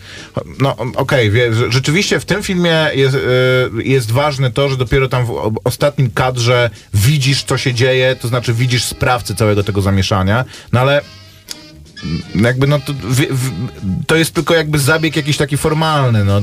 [0.60, 3.20] no, okej, że- rzeczywiście w tym filmie jest, e,
[3.84, 8.54] jest ważne to, że dopiero tam w ostatnim kadrze widzisz, co się dzieje, to znaczy
[8.54, 11.02] widzisz sprawcę całego tego zamieszania, no ale
[12.36, 13.51] jakby no to, w, w,
[14.07, 16.41] to jest tylko jakby zabieg jakiś taki formalny, no.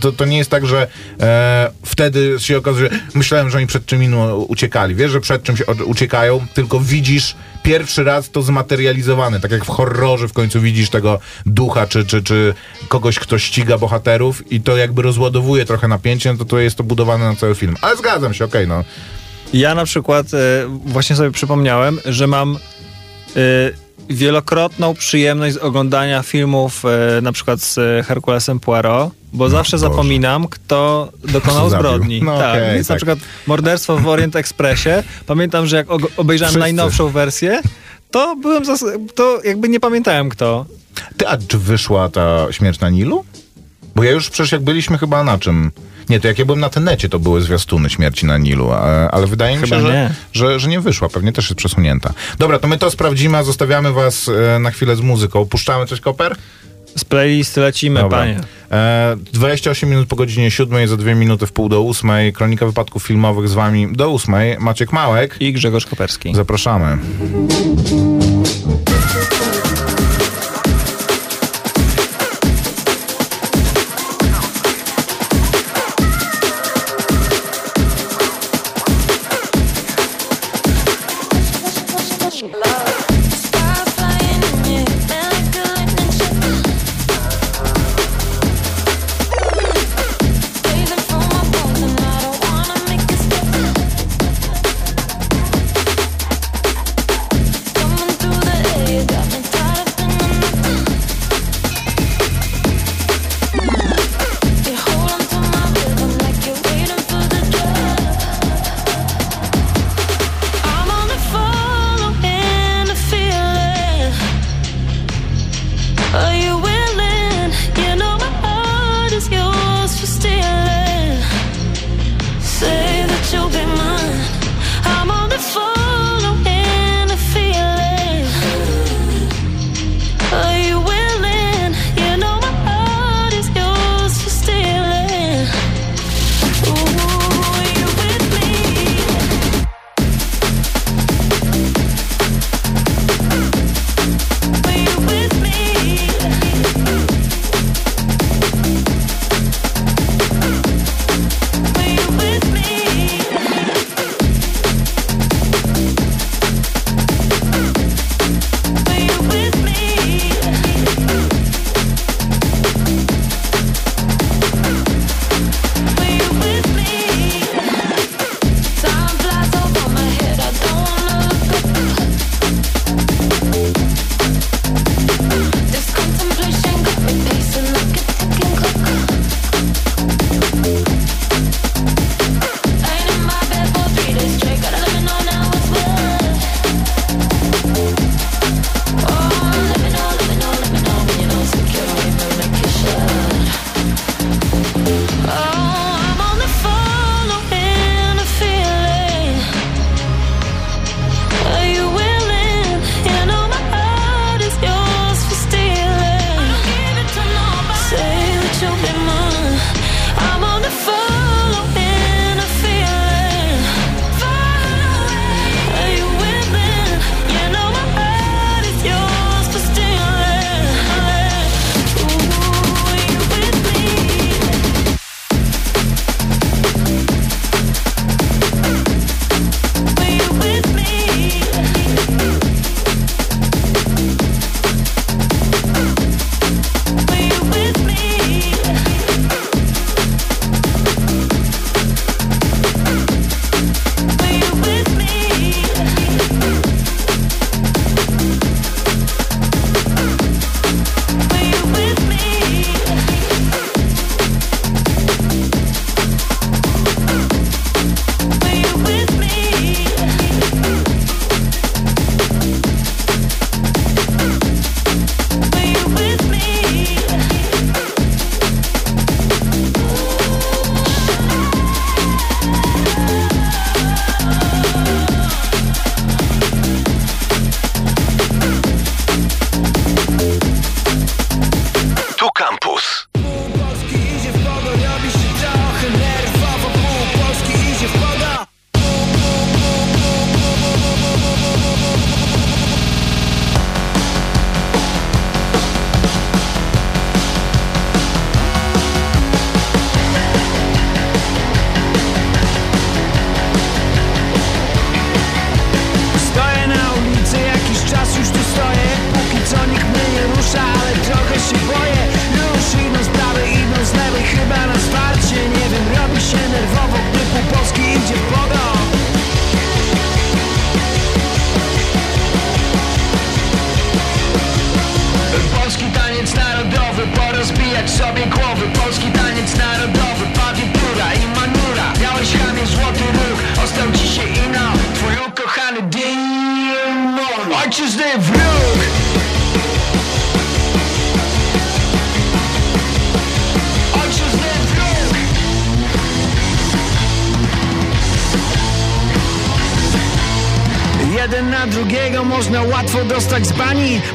[0.00, 0.86] To, to nie jest tak, że
[1.20, 4.00] e, wtedy się okazuje, myślałem, że oni przed czym
[4.48, 4.94] uciekali.
[4.94, 9.64] Wiesz, że przed czym się o- uciekają, tylko widzisz pierwszy raz to zmaterializowane, tak jak
[9.64, 12.54] w horrorze w końcu widzisz tego ducha, czy, czy, czy
[12.88, 16.84] kogoś, kto ściga bohaterów i to jakby rozładowuje trochę napięcie, no to to jest to
[16.84, 17.76] budowane na cały film.
[17.80, 18.84] Ale zgadzam się, okej, no.
[19.52, 20.38] Ja na przykład e,
[20.86, 23.38] właśnie sobie przypomniałem, że mam e,
[24.10, 29.88] wielokrotną przyjemność z oglądania filmów e, na przykład z e, Herkulesem Poirot, bo zawsze Boże.
[29.88, 32.22] zapominam, kto dokonał zbrodni.
[32.22, 32.98] No tak, okej, więc na tak.
[32.98, 34.90] przykład morderstwo w Orient Expressie,
[35.26, 36.60] pamiętam, że jak obejrzałem Wszyscy.
[36.60, 37.60] najnowszą wersję,
[38.10, 38.62] to byłem,
[39.14, 40.66] to jakby nie pamiętałem kto.
[41.16, 43.24] Ty, a czy wyszła ta śmierć na Nilu?
[43.94, 45.70] Bo ja już przecież jak byliśmy chyba na czym...
[46.10, 48.70] Nie, to jak ja byłem na tenecie, to były zwiastuny śmierci na Nilu,
[49.10, 50.14] ale wydaje mi Chyba się, że, nie.
[50.32, 51.08] że, że nie wyszła.
[51.08, 52.12] Pewnie też jest przesunięta.
[52.38, 55.46] Dobra, to my to sprawdzimy, a zostawiamy was e, na chwilę z muzyką.
[55.46, 56.36] Puszczamy coś, Koper?
[56.96, 58.18] Z playlisty lecimy, Dobra.
[58.18, 58.40] panie.
[58.70, 62.32] E, 28 minut po godzinie 7, za 2 minuty w pół do 8.
[62.32, 64.34] Kronika wypadków filmowych z wami do 8.
[64.58, 65.36] Maciek Małek.
[65.40, 66.34] I Grzegorz Koperski.
[66.34, 66.98] Zapraszamy.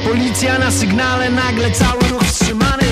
[0.04, 2.88] Policja na sygnale, nagle cały ruch wstrzymany.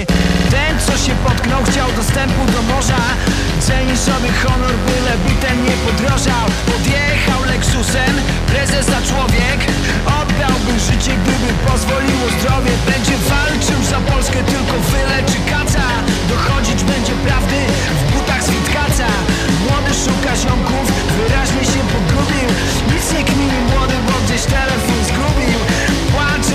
[0.50, 3.02] Ten co się potknął chciał dostępu do morza.
[3.60, 6.46] Ceni sobie honor, byle bitem nie podrożał.
[6.70, 8.14] Podjechał Lexusem,
[8.50, 9.58] prezes za człowiek.
[10.18, 12.72] Oddałby życie, gdyby pozwoliło zdrowie.
[12.90, 15.86] Będzie walczył za Polskę, tylko wyleczy kaca.
[16.32, 17.60] Dochodzić będzie prawdy
[17.98, 19.08] w butach z Witkaca.
[19.64, 20.86] Młody szuka ziomków,
[21.16, 22.48] wyraźnie się pogubił.
[22.90, 25.58] Nic nie kmini młody, bo gdzieś telefon zgubił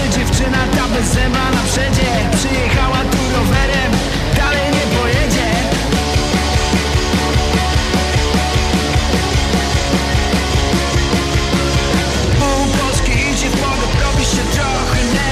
[0.07, 2.07] Dziewczyna, ta bez zęba na przedzie.
[2.35, 3.91] Przyjechała tu rowerem,
[4.37, 5.49] dalej nie pojedzie.
[12.39, 15.28] Pół Polski idzie w pogo, robi się trochę nerwowo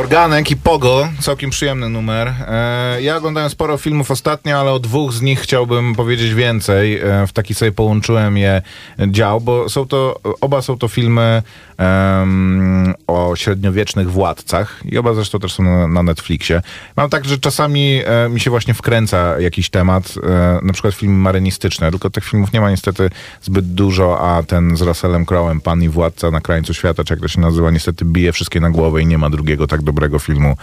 [0.00, 2.28] Organek i Pogo, całkiem przyjemny numer.
[2.28, 7.00] E, ja oglądałem sporo filmów ostatnio, ale o dwóch z nich chciałbym powiedzieć więcej.
[7.00, 8.62] E, w taki sobie połączyłem je
[9.08, 11.42] dział, bo są to, oba są to filmy
[11.78, 16.62] em, o średniowiecznych władcach i oba zresztą też są na, na Netflixie.
[16.96, 20.14] Mam tak, że czasami e, mi się właśnie wkręca jakiś temat,
[20.62, 23.10] na przykład filmy marynistyczne, tylko tych filmów nie ma niestety
[23.42, 27.20] zbyt dużo, a ten z Russellem Crowe'em, Pan i Władca na krańcu świata, czy jak
[27.20, 30.56] to się nazywa, niestety bije wszystkie na głowę i nie ma drugiego tak dobrego filmu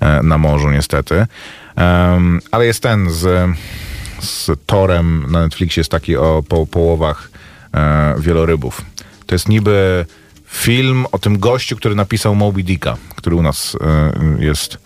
[0.00, 1.26] e, na morzu niestety.
[2.50, 3.50] Ale jest ten z,
[4.20, 7.30] z Torem na Netflixie, jest taki o po, połowach
[7.74, 8.84] e, wielorybów.
[9.26, 10.06] To jest niby
[10.46, 14.78] film o tym gościu, który napisał Moby Dicka, który u nas e, jest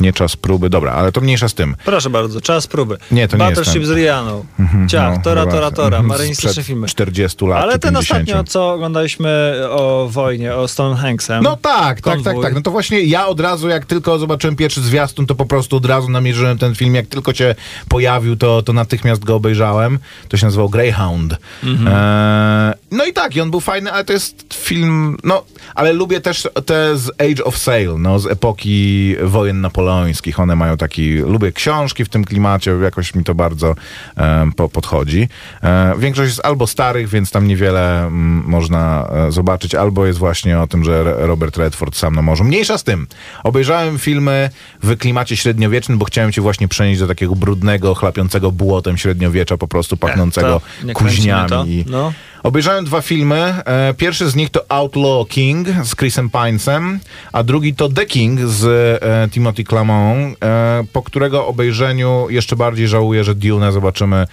[0.00, 0.70] nie czas próby.
[0.70, 1.76] Dobra, ale to mniejsza z tym.
[1.84, 2.98] Proszę bardzo, czas próby.
[3.10, 4.44] Nie, to nie jest Battleship z Rianą.
[4.88, 6.86] Ciach, No, Tora, chyba Tora, Tora, marynistyczne filmy.
[6.86, 8.20] 40 lat Ale ten 50.
[8.20, 11.42] ostatnio, co oglądaliśmy o wojnie, o Stonehanksem.
[11.42, 12.54] No tak, tak, tak, tak.
[12.54, 15.86] No to właśnie ja od razu, jak tylko zobaczyłem pierwszy zwiastun, to po prostu od
[15.86, 16.94] razu namierzyłem ten film.
[16.94, 17.54] Jak tylko się
[17.88, 19.98] pojawił, to, to natychmiast go obejrzałem.
[20.28, 21.36] To się nazywał Greyhound.
[21.64, 21.88] Mhm.
[21.94, 26.20] E, no i tak, i on był fajny, ale to jest film, no, ale lubię
[26.20, 30.40] też te z Age of Sail, no, z epoki wojen napoleońskich.
[30.40, 33.74] One mają taki, lubię książki w tym klimacie, jakoś mi to bardzo
[34.16, 35.28] e, po, podchodzi.
[35.62, 40.60] E, większość jest albo starych, więc tam niewiele mm, można e, zobaczyć, albo jest właśnie
[40.60, 42.44] o tym, że Robert Redford sam na morzu.
[42.44, 43.06] Mniejsza z tym.
[43.44, 44.50] Obejrzałem filmy
[44.82, 49.68] w klimacie średniowiecznym, bo chciałem cię właśnie przenieść do takiego brudnego, chlapiącego błotem średniowiecza, po
[49.68, 50.92] prostu pachnącego to.
[50.92, 51.84] kuźniami.
[51.88, 52.12] No.
[52.42, 53.54] Obejrzałem dwa filmy.
[53.64, 57.00] E, pierwszy z nich to Outlaw King z Chrisem Pinesem,
[57.32, 58.64] a drugi to The King z
[59.02, 64.26] e, Timothy Clamont, e, po którego obejrzeniu jeszcze bardziej żałuję, że Dune zobaczymy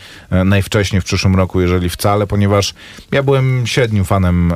[0.45, 2.73] najwcześniej w przyszłym roku, jeżeli wcale, ponieważ
[3.11, 4.53] ja byłem średnim fanem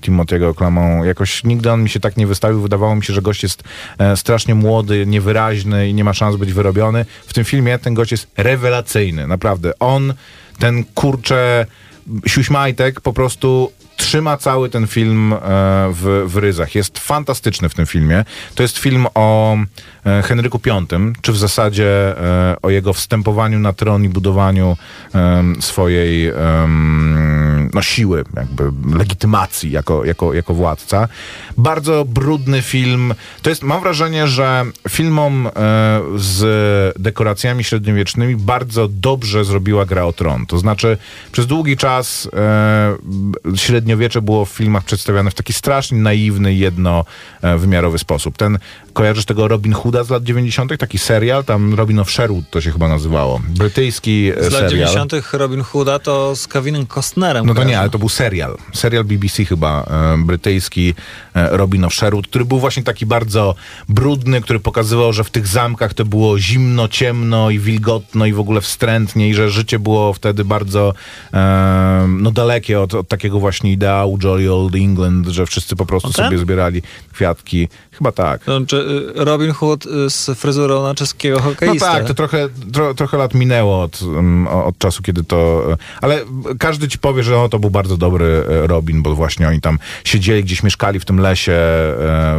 [0.00, 1.06] Timothy'ego Clamont.
[1.06, 2.60] Jakoś nigdy on mi się tak nie wystawił.
[2.60, 3.62] Wydawało mi się, że gość jest
[4.16, 7.04] strasznie młody, niewyraźny i nie ma szans być wyrobiony.
[7.26, 9.72] W tym filmie ten gość jest rewelacyjny, naprawdę.
[9.78, 10.14] On,
[10.58, 11.66] ten kurcze
[12.26, 15.38] siuśmajtek po prostu trzyma cały ten film e,
[15.92, 16.74] w, w ryzach.
[16.74, 18.24] Jest fantastyczny w tym filmie.
[18.54, 19.56] To jest film o
[20.06, 20.86] e, Henryku V,
[21.22, 24.76] czy w zasadzie e, o jego wstępowaniu na tron i budowaniu
[25.60, 26.32] swojej
[27.74, 31.08] no, siły, jakby legitymacji jako, jako, jako władca.
[31.58, 33.14] Bardzo brudny film.
[33.42, 35.48] To jest, mam wrażenie, że filmom
[36.16, 36.42] z
[36.98, 40.46] dekoracjami średniowiecznymi bardzo dobrze zrobiła Gra o Tron.
[40.46, 40.98] To znaczy,
[41.32, 48.36] przez długi czas e, średniowiecze było w filmach przedstawiane w taki strasznie naiwny, jednowymiarowy sposób.
[48.36, 48.58] Ten,
[48.96, 52.70] kojarzysz tego Robin Hooda z lat 90., taki serial, tam Robin of Sherwood to się
[52.72, 53.40] chyba nazywało.
[53.48, 54.88] Brytyjski e, Z lat serial.
[54.88, 55.12] 90.
[55.32, 57.46] Robin Hooda to z Kevinem Costnerem.
[57.46, 58.56] No to nie, ale to był serial.
[58.74, 60.94] Serial BBC chyba, e, brytyjski
[61.34, 63.54] e, Robin of Sherwood, który był właśnie taki bardzo
[63.88, 68.40] brudny, który pokazywał, że w tych zamkach to było zimno, ciemno i wilgotno i w
[68.40, 70.94] ogóle wstrętnie i że życie było wtedy bardzo
[71.34, 76.08] e, no dalekie od, od takiego właśnie ideału Jolly Old England, że wszyscy po prostu
[76.08, 76.24] O ten?
[76.24, 76.82] sobie zbierali
[77.12, 77.68] kwiatki.
[77.98, 78.44] Chyba tak.
[78.44, 81.78] To znaczy, y, Robin Hood y, z fryzurą na czeskiego No hokeistę.
[81.86, 85.66] tak, to trochę, tro, trochę lat minęło od, um, od czasu, kiedy to...
[85.72, 86.20] e, Ale
[86.58, 90.44] każdy ci powie, że o, to był bardzo dobry Robin, bo właśnie oni tam siedzieli,
[90.44, 91.52] gdzieś mieszkali w tym lesie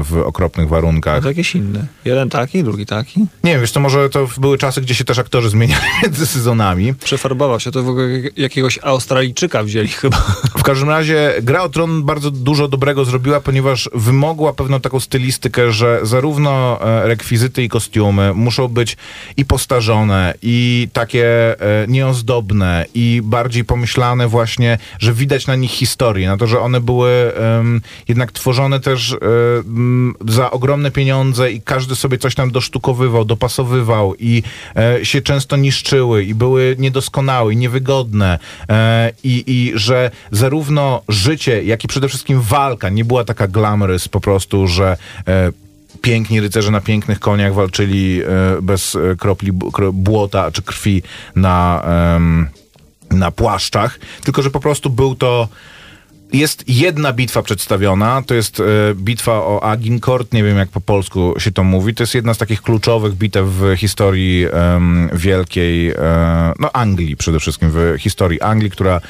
[0.03, 1.21] w okropnych warunkach.
[1.23, 1.88] to jakieś inne.
[2.05, 3.19] Jeden taki, drugi taki.
[3.43, 6.93] Nie wiem, wiesz, to może to były czasy, gdzie się też aktorzy zmieniali między sezonami.
[6.93, 10.17] Przefarbował się, to w ogóle jak- jakiegoś Australijczyka wzięli chyba.
[10.57, 15.71] W każdym razie Gra o Tron bardzo dużo dobrego zrobiła, ponieważ wymogła pewną taką stylistykę,
[15.71, 18.97] że zarówno e, rekwizyty i kostiumy muszą być
[19.38, 21.26] i postarzone, i takie
[21.62, 26.82] e, nieozdobne, i bardziej pomyślane właśnie, że widać na nich historię, na to, że one
[26.82, 29.17] były em, jednak tworzone też e,
[29.58, 34.43] m, za ogromne pieniądze i każdy sobie coś tam dosztukowywał, dopasowywał i
[34.76, 41.63] e, się często niszczyły i były niedoskonałe i niewygodne e, i, i że zarówno życie,
[41.63, 44.97] jak i przede wszystkim walka nie była taka glamorous po prostu, że
[45.28, 45.52] e,
[46.08, 49.52] piękni rycerze na pięknych koniach walczyli e, bez e, kropli
[49.93, 51.04] błota czy krwi
[51.36, 51.84] na,
[53.12, 55.48] na płaszczach, tylko że po prostu był to
[56.33, 58.63] jest jedna bitwa przedstawiona, to jest e,
[58.95, 62.37] bitwa o Agincourt, nie wiem jak po polsku się to mówi, to jest jedna z
[62.37, 64.45] takich kluczowych bitew w historii
[65.13, 69.01] wielkiej, e, no Anglii przede wszystkim, w historii Anglii, która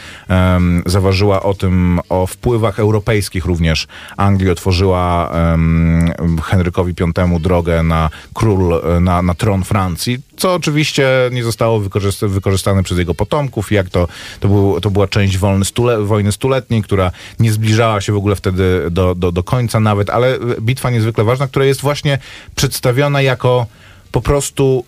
[0.85, 3.87] zaważyła o tym, o wpływach europejskich również.
[4.17, 5.31] Anglii otworzyła
[6.43, 12.29] Henrykowi V drogę na król, e, na, na tron Francji, co oczywiście nie zostało wykorzysta-
[12.29, 14.07] wykorzystane przez jego potomków, jak to,
[14.39, 18.35] to, był, to była część wolny stule, wojny stuletniej, która nie zbliżała się w ogóle
[18.35, 22.19] wtedy do, do, do końca nawet, ale bitwa niezwykle ważna, która jest właśnie
[22.55, 23.65] przedstawiona jako
[24.11, 24.83] po prostu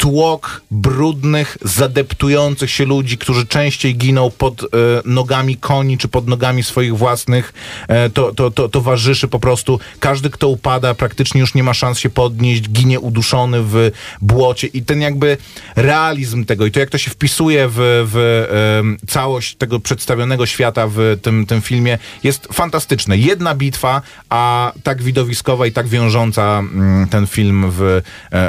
[0.00, 4.66] tłok brudnych, zadeptujących się ludzi, którzy częściej giną pod e,
[5.04, 7.52] nogami koni czy pod nogami swoich własnych
[7.88, 9.80] e, to, to, to, towarzyszy po prostu.
[9.98, 14.82] Każdy, kto upada, praktycznie już nie ma szans się podnieść, ginie uduszony w błocie i
[14.82, 15.36] ten jakby
[15.76, 17.74] realizm tego i to, jak to się wpisuje w,
[18.12, 18.46] w
[18.80, 23.18] em, całość tego przedstawionego świata w tym, tym filmie jest fantastyczne.
[23.18, 28.02] Jedna bitwa, a tak widowiskowa i tak wiążąca mm, ten film w, e,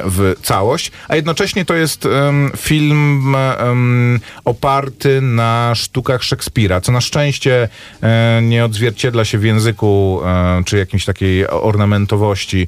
[0.06, 7.02] w całość, a jednocześnie to jest em, film em, oparty na sztukach Szekspira, co na
[7.02, 7.70] szczęście
[8.04, 12.68] e, nie odzwierciedla się w języku e, czy jakiejś takiej ornamentowości,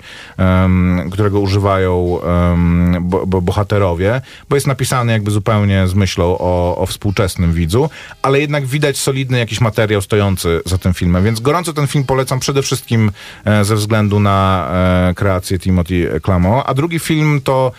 [1.12, 2.20] którego używają
[3.02, 7.90] bo, bo bohaterowie, bo jest napisany jakby zupełnie z myślą o, o współczesnym widzu,
[8.22, 12.40] ale jednak widać solidny jakiś materiał stojący za tym filmem, więc gorąco ten film polecam
[12.40, 13.12] przede wszystkim
[13.46, 14.70] e, ze względu na
[15.16, 17.72] kreację Timothy Clamo, a drugi film to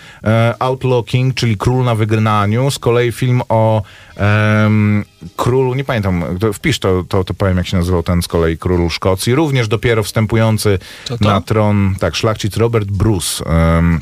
[0.58, 3.82] Outlaw King, czyli Król na wygnaniu, z kolei film o
[4.16, 5.04] em,
[5.36, 6.24] królu, nie pamiętam,
[6.54, 10.02] wpisz to, to, to powiem jak się nazywał ten z kolei królu Szkocji, również dopiero
[10.02, 10.78] wstępujący
[11.20, 13.44] na tron, tak, szlachcic Robert Bruce.
[13.44, 14.00] em,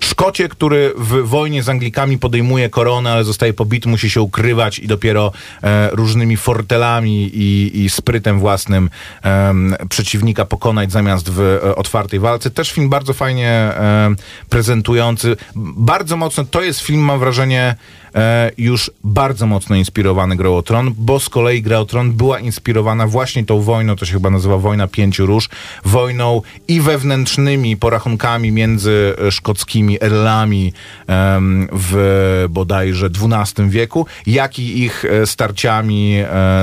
[0.00, 4.86] Szkocie, który w wojnie z Anglikami podejmuje koronę, ale zostaje pobity, musi się ukrywać i
[4.86, 5.32] dopiero
[5.62, 8.90] e, różnymi fortelami i, i sprytem własnym
[9.22, 12.50] em, przeciwnika pokonać zamiast w e, otwartej walce.
[12.50, 14.14] Też film bardzo fajnie e,
[14.48, 15.36] prezentujący.
[15.76, 17.76] Bardzo mocno, to jest film, mam wrażenie,
[18.16, 22.38] e, już bardzo mocno inspirowany Grą o Tron, bo z kolei Gra o Tron była
[22.38, 25.48] inspirowana właśnie tą wojną, to się chyba nazywa Wojna Pięciu Róż,
[25.84, 30.72] wojną i wewnętrznymi porachunkami między e, szkockimi earlami
[31.06, 36.16] em, w bodajże XII wieku, jak i ich e, starciami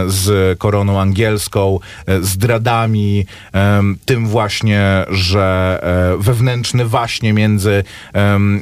[0.07, 1.79] z koroną angielską,
[2.21, 3.25] zdradami,
[4.05, 5.79] tym właśnie, że
[6.19, 7.83] wewnętrzny właśnie między,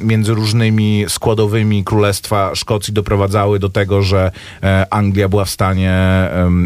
[0.02, 4.30] między różnymi składowymi Królestwa Szkocji Szkocji doprowadzały do tego, że
[4.62, 5.92] e, Anglia była w stanie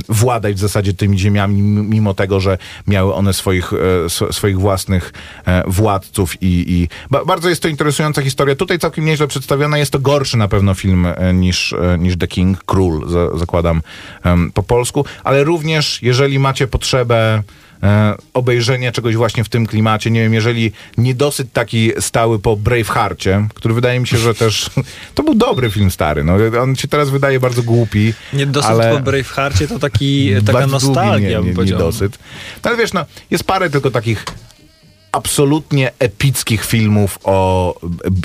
[0.08, 5.12] władać w zasadzie tymi ziemiami, mimo tego, że miały one swoich, e, sw- swoich własnych
[5.46, 8.54] e, władców i, i ba, bardzo jest to interesująca historia.
[8.54, 9.78] Tutaj całkiem nieźle przedstawiona.
[9.78, 13.82] Jest to gorszy na pewno film niż, niż The King, Król, za, zakładam
[14.54, 17.42] po polsku, ale również jeżeli macie potrzebę
[17.82, 20.10] e, obejrzenia czegoś właśnie w tym klimacie.
[20.10, 24.70] Nie wiem, jeżeli niedosyt taki stały po Bravehearcie, który wydaje mi się, że też
[25.14, 26.24] to był dobry film stary.
[26.24, 28.14] No, on się teraz wydaje bardzo głupi.
[28.32, 28.96] Nie dosyć ale...
[28.96, 32.18] po Bravehearcie to taki, taka Bardzo długi nostalgia, nie, bym nie, niedosyt.
[32.64, 34.24] No ale wiesz, no, jest parę tylko takich
[35.16, 37.74] absolutnie epickich filmów o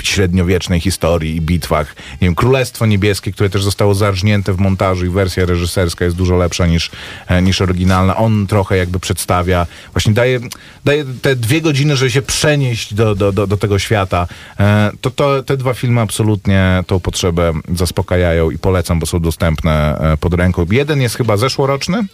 [0.04, 1.96] średniowiecznej historii i bitwach.
[2.22, 6.36] Nie wiem, Królestwo Niebieskie, które też zostało zarżnięte w montażu i wersja reżyserska jest dużo
[6.36, 6.92] lepsza niż,
[7.28, 8.18] e, niż oryginalna.
[8.18, 10.40] On trochę jakby przedstawia, właśnie daje,
[10.86, 14.28] daje te dwie godziny, żeby się przenieść do, do, do, do tego świata.
[14.60, 19.98] E, To, to te dwa filmy absolutnie tą potrzebę zaspokajają i polecam, bo są dostępne
[20.00, 20.66] e, pod ręką.
[20.72, 22.06] Jeden jest chyba zeszłoroczny,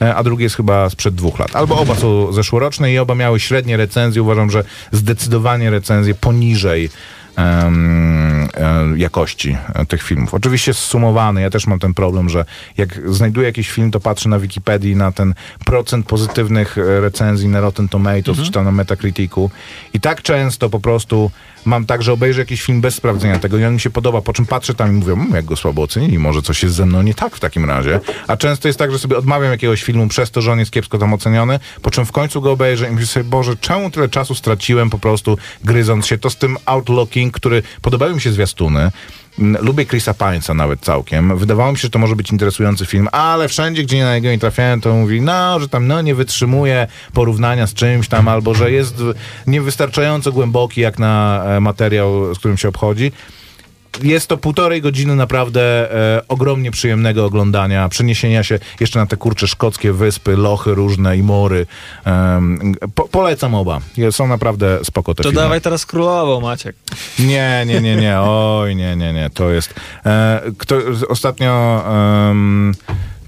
[0.00, 1.56] a drugi jest chyba sprzed dwóch lat.
[1.56, 4.22] Albo oba są zeszłoroczne i oba miały średnie recenzje.
[4.22, 6.90] Uważam, że zdecydowanie recenzje poniżej
[7.38, 7.72] e,
[8.96, 10.34] jakości e, tych filmów.
[10.34, 12.44] Oczywiście zsumowany, ja też mam ten problem, że
[12.76, 15.34] jak znajduję jakiś film, to patrzę na Wikipedii na ten
[15.64, 19.50] procent pozytywnych e, recenzji na Rotten Tomatoes, czy tam na Metacriticu
[19.94, 21.30] i tak często po prostu
[21.66, 24.32] mam tak, że obejrzę jakiś film bez sprawdzenia tego i on mi się podoba, po
[24.32, 27.02] czym patrzę tam i mówię, mmm, jak go słabo ocenili, może coś jest ze mną
[27.02, 28.00] nie tak w takim razie.
[28.26, 30.98] A często jest tak, że sobie odmawiam jakiegoś filmu przez to, że on jest kiepsko
[30.98, 34.34] tam oceniony, po czym w końcu go obejrzę i myślę sobie, Boże, czemu tyle czasu
[34.34, 36.18] straciłem po prostu gryząc się.
[36.18, 38.90] To z tym Outlooking, który podobały mi się zwiastuny, Mm,
[39.38, 41.38] Lubię Chrisa Pine'a nawet całkiem.
[41.38, 44.38] Wydawało mi się, że to może być interesujący film, ale wszędzie, gdzie na niego nie
[44.38, 48.70] trafiałem, to mówi, no, że tam no, nie wytrzymuje porównania z czymś tam, albo że
[48.70, 49.02] jest
[49.46, 53.12] niewystarczająco głęboki jak na e, materiał, z którym się obchodzi.
[54.02, 55.60] Jest to półtorej godziny naprawdę
[56.16, 61.22] e, ogromnie przyjemnego oglądania, przeniesienia się jeszcze na te kurcze szkockie wyspy, lochy różne i
[61.22, 61.66] mory.
[62.04, 63.80] Em, po, polecam oba.
[64.10, 65.42] Są naprawdę spoko te To filmy.
[65.42, 66.76] dawaj teraz królową, Maciek.
[67.18, 68.20] Nie, nie, nie, nie.
[68.30, 69.30] Oj, nie, nie, nie.
[69.30, 69.74] To jest.
[70.06, 70.76] E, kto,
[71.08, 71.82] ostatnio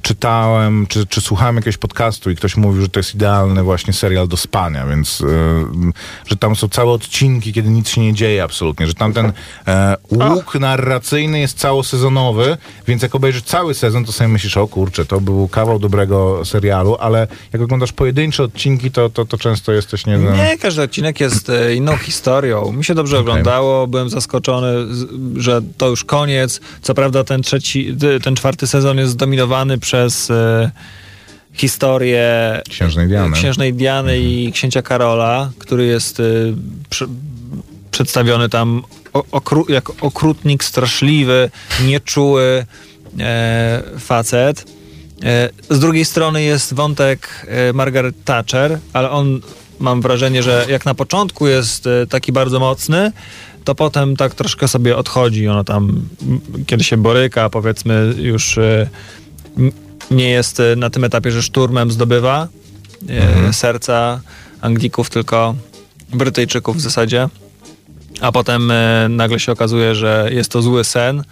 [0.08, 4.28] czytałem, czy, czy słuchałem jakiegoś podcastu i ktoś mówił, że to jest idealny właśnie serial
[4.28, 5.92] do spania, więc em,
[6.26, 9.32] że tam są całe odcinki, kiedy nic się nie dzieje absolutnie, że tam ten
[9.66, 12.56] e, łuk narracyjny jest całosezonowy,
[12.86, 16.96] więc jak obejrzysz cały sezon, to sobie myślisz, o kurczę, to był kawał dobrego serialu,
[17.00, 21.50] ale jak oglądasz pojedyncze odcinki, to, to, to często jesteś nie Nie, każdy odcinek jest
[21.50, 22.72] e, inną historią.
[22.72, 24.72] Mi się dobrze oglądało, byłem zaskoczony,
[25.36, 26.60] że to już koniec.
[26.82, 29.97] Co prawda ten trzeci, ten czwarty sezon jest zdominowany przez
[30.30, 30.70] e,
[31.52, 33.36] historię Księżnej Diany.
[33.36, 36.22] Księżnej Diany i księcia Karola, który jest e,
[36.90, 37.08] przy,
[37.90, 38.82] przedstawiony tam
[39.12, 41.50] okru, jako okrutnik, straszliwy,
[41.86, 42.66] nieczuły
[43.20, 44.64] e, facet.
[45.22, 49.40] E, z drugiej strony jest wątek e, Margaret Thatcher, ale on
[49.78, 53.12] mam wrażenie, że jak na początku jest e, taki bardzo mocny,
[53.64, 55.48] to potem tak troszkę sobie odchodzi.
[55.48, 56.08] Ona tam,
[56.66, 58.88] kiedy się boryka, powiedzmy, już e,
[60.10, 62.48] nie jest e, na tym etapie, że szturmem zdobywa
[63.08, 64.20] e, serca
[64.60, 65.54] Anglików, tylko
[66.12, 67.28] Brytyjczyków w zasadzie.
[68.20, 71.24] A potem e, nagle się okazuje, że jest to zły sen.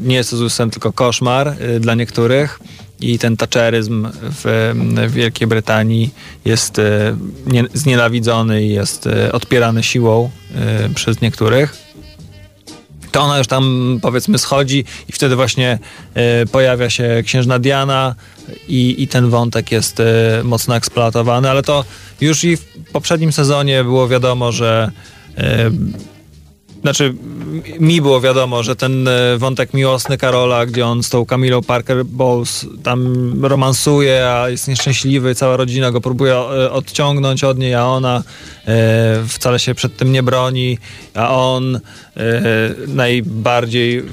[0.00, 2.60] Nie jest to zły sen, tylko koszmar dla niektórych.
[3.00, 4.74] I ten taczeryzm w,
[5.08, 6.10] Wielkiej Brytanii
[6.44, 6.80] jest
[7.46, 10.30] nie, znienawidzony i jest odpierany siłą
[10.94, 11.76] przez niektórych
[13.12, 15.78] to ona już tam powiedzmy schodzi i wtedy właśnie
[16.14, 18.14] e, pojawia się księżna Diana
[18.68, 20.04] i, i ten wątek jest e,
[20.44, 21.84] mocno eksploatowany, ale to
[22.20, 24.90] już i w poprzednim sezonie było wiadomo, że
[25.36, 25.70] e,
[26.80, 27.14] znaczy
[27.80, 32.04] mi było wiadomo, że ten e, wątek miłosny Karola, gdzie on z tą Camilą Parker
[32.04, 37.84] Bowles tam romansuje, a jest nieszczęśliwy, cała rodzina go próbuje e, odciągnąć od niej, a
[37.84, 38.22] ona
[38.66, 40.78] e, wcale się przed tym nie broni,
[41.14, 41.80] a on
[42.86, 44.04] najbardziej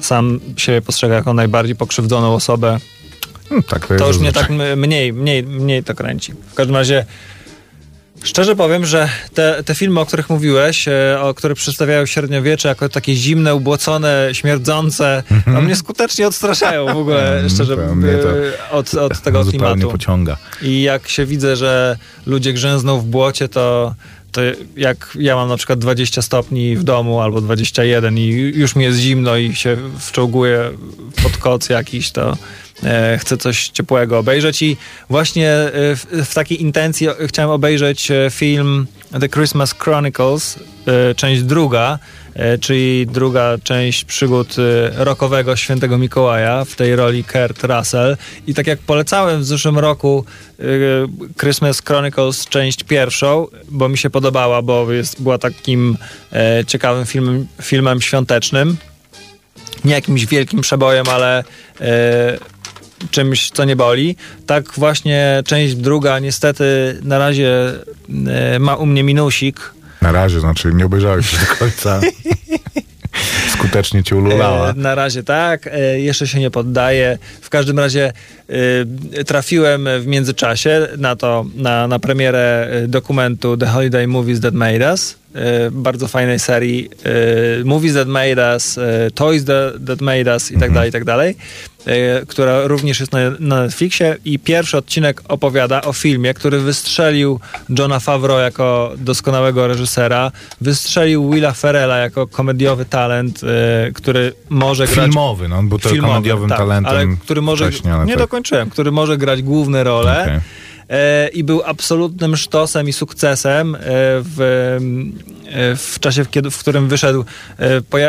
[0.00, 2.78] sam siebie postrzega jako najbardziej pokrzywdzoną osobę.
[3.48, 6.32] Hmm, tak, To już jest mnie tak mniej, mniej, mniej to kręci.
[6.50, 7.06] W każdym razie
[8.26, 12.88] Szczerze powiem, że te, te filmy, o których mówiłeś, e, o które przedstawiają średniowiecze jako
[12.88, 19.20] takie zimne, ubłocone, śmierdzące, no mnie skutecznie odstraszają w ogóle, Mhm, szczerze, e, od, od
[19.24, 19.90] tego klimatu.
[19.90, 20.36] pociąga.
[20.62, 21.96] I jak się widzę, że
[22.26, 23.94] ludzie grzęzną w błocie, to,
[24.32, 24.40] to
[24.76, 28.98] jak ja mam na przykład 20 stopni w domu albo 21 i już mi jest
[28.98, 30.70] zimno i się wczołguję
[31.22, 32.36] pod koc jakiś, to,
[33.18, 34.76] chcę coś ciepłego obejrzeć i
[35.10, 35.70] właśnie e,
[36.24, 38.86] w, takiej intencji chciałem obejrzeć e, film
[39.20, 41.98] The Christmas Chronicles, e, część druga,
[42.34, 48.16] e, czyli druga część przygód e, rokowego Świętego Mikołaja w tej roli Kurt Russell.
[48.46, 50.24] I tak jak polecałem w zeszłym roku
[50.58, 50.62] e,
[51.40, 55.96] Christmas Chronicles część pierwszą, bo mi się podobała, bo jest, była takim
[56.32, 58.76] e, ciekawym filmem, filmem świątecznym.
[59.84, 61.44] Nie jakimś wielkim przebojem, ale
[61.80, 62.38] e,
[63.10, 64.16] czymś, co nie boli.
[64.46, 66.64] Tak właśnie część druga niestety
[67.02, 67.72] na razie
[68.28, 69.74] e, ma u mnie minusik.
[70.02, 72.00] Na razie, znaczy nie obejrzałeś się do końca.
[73.54, 74.70] Skutecznie cię ululała.
[74.70, 77.18] E, na razie tak, e, jeszcze się nie poddaję.
[77.40, 78.12] W każdym razie
[79.26, 85.16] trafiłem w międzyczasie na to, na, na premierę dokumentu The Holiday Movies That Made Us.
[85.36, 86.88] E, Bardzo fajnej serii
[87.60, 90.92] e, Movies That Made Us, e, Toys That, that Made Us i tak dalej, i
[90.92, 91.36] tak dalej,
[92.28, 97.40] która również jest na, na Netflixie i pierwszy odcinek opowiada o filmie, który wystrzelił
[97.78, 103.40] Johna Favreau jako doskonałego reżysera, wystrzelił Willa Ferrella jako komediowy talent,
[103.94, 107.94] który może grać Filmowy, no on był filmowy, komediowym tak, talentem ale który może, wcześniej,
[107.94, 108.22] ale nie tak.
[108.22, 110.40] dokończyłem, który może grać główne role Okej.
[110.88, 114.40] E, i był absolutnym sztosem i sukcesem e, w,
[115.46, 117.24] e, w czasie, w, którym wyszedł,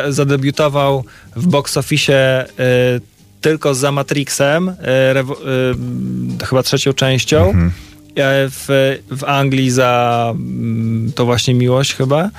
[0.10, 1.04] zadebiutował
[1.36, 2.46] w box office
[3.42, 4.76] tylko za Matrixem,
[6.44, 7.50] chyba trzecią częścią.
[7.50, 7.72] Mhm.
[8.50, 12.30] W, w Anglii za mm, to właśnie miłość chyba.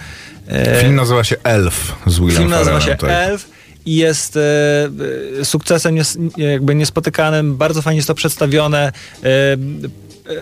[0.81, 3.11] Film nazywa się Elf z Willem Film nazywa się tak.
[3.11, 3.49] Elf
[3.87, 4.39] i jest
[5.45, 7.57] sukcesem nies, jakby niespotykanym.
[7.57, 8.93] Bardzo fajnie jest to przedstawione.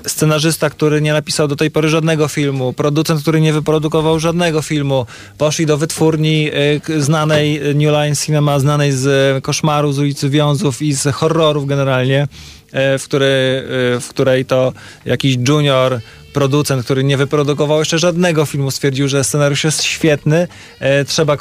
[0.06, 5.06] Scenarzysta, który nie napisał do tej pory żadnego filmu, producent, który nie wyprodukował żadnego filmu,
[5.38, 6.50] poszli do wytwórni
[6.88, 9.06] e, znanej e, New Line Cinema, znanej z
[9.36, 12.28] e, Koszmaru, z ulicy Wiązów i z horrorów generalnie,
[12.72, 14.72] e, w, który, e, w której to
[15.04, 16.00] jakiś junior
[16.36, 20.48] producent, który nie wyprodukował jeszcze żadnego filmu, stwierdził, że scenariusz jest świetny.
[20.80, 21.38] E, trzeba e,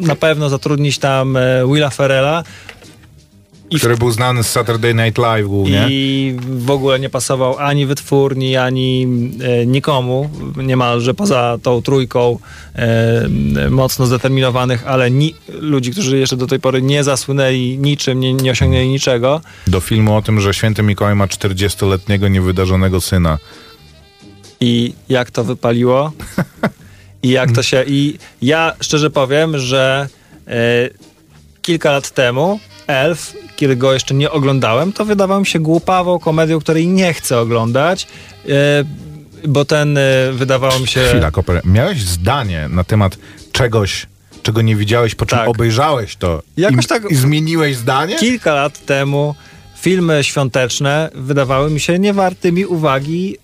[0.00, 2.44] na pewno zatrudnić tam e, Willa Ferrella.
[3.70, 5.86] I, Który był znany z Saturday Night Live głównie.
[5.90, 9.06] I w ogóle nie pasował ani wytwórni, ani
[9.42, 12.38] e, nikomu, niemalże poza tą trójką
[12.74, 13.28] e,
[13.70, 18.50] mocno zdeterminowanych, ale ni- ludzi, którzy jeszcze do tej pory nie zasłynęli niczym, nie, nie
[18.50, 19.40] osiągnęli niczego.
[19.66, 23.38] Do filmu o tym, że święty Mikołaj ma 40-letniego niewydarzonego syna.
[24.60, 26.12] i jak to wypaliło
[27.22, 27.84] i jak to się...
[27.86, 30.08] I ja szczerze powiem, że
[30.48, 30.52] e,
[31.62, 36.60] kilka lat temu Elf, kiedy go jeszcze nie oglądałem, to wydawał mi się głupawą komedią,
[36.60, 38.06] której nie chcę oglądać,
[38.48, 38.48] e,
[39.48, 41.00] bo ten e, wydawało mi się...
[41.00, 41.60] Chwila, Koper.
[41.64, 43.18] Miałeś zdanie na temat
[43.52, 44.06] czegoś,
[44.42, 45.48] czego nie widziałeś, po czym Tak.
[45.48, 48.16] obejrzałeś to Jakoś i, tak- i zmieniłeś zdanie?
[48.16, 49.34] Kilka lat temu
[49.80, 53.36] filmy świąteczne wydawały mi się niewartymi uwagi,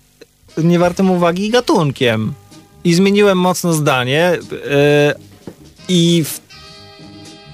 [0.57, 2.33] niewartym uwagi gatunkiem.
[2.83, 4.57] I zmieniłem mocno zdanie yy,
[5.87, 6.41] i, w,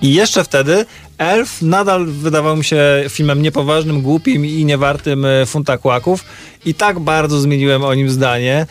[0.02, 0.86] i jeszcze wtedy
[1.20, 6.26] Elf nadal wydawał mi się filmem niepoważnym, głupim i niewartym e, funta kłaków
[6.66, 8.66] i tak bardzo zmieniłem o nim zdanie.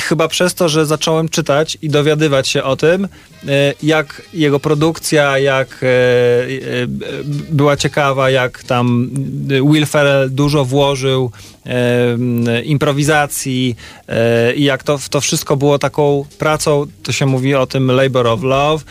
[0.00, 3.08] Chyba przez to, że zacząłem czytać i dowiadywać się o tym,
[3.48, 5.88] e, jak jego produkcja, jak e, e,
[7.50, 9.10] była ciekawa, jak tam
[9.70, 11.30] Will Ferrell dużo włożył
[12.64, 13.76] improwizacji
[14.56, 18.42] i jak to, to wszystko było taką pracą, to się mówi o tym labor of
[18.42, 18.84] love,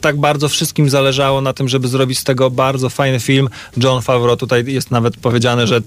[0.00, 3.48] tak bardzo wszystkim zależało na tym, żeby zrobić z tego bardzo fajny film.
[3.76, 5.80] John Favreau tutaj jest nawet powiedziane, że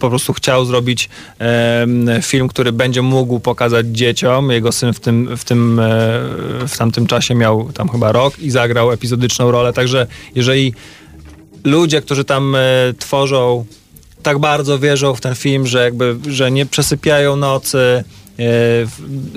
[0.00, 1.08] po prostu chciał zrobić
[2.22, 4.50] film, który będzie mógł pokazać dzieciom.
[4.50, 5.82] Jego syn w tym, w tym e,
[6.68, 9.72] w tamtym czasie miał tam chyba rok i zagrał epizodyczną rolę.
[9.72, 10.74] Także jeżeli
[11.64, 12.60] ludzie, którzy tam e,
[12.98, 13.64] tworzą,
[14.22, 18.04] tak bardzo wierzą w ten film, że jakby, że nie przesypiają nocy, e,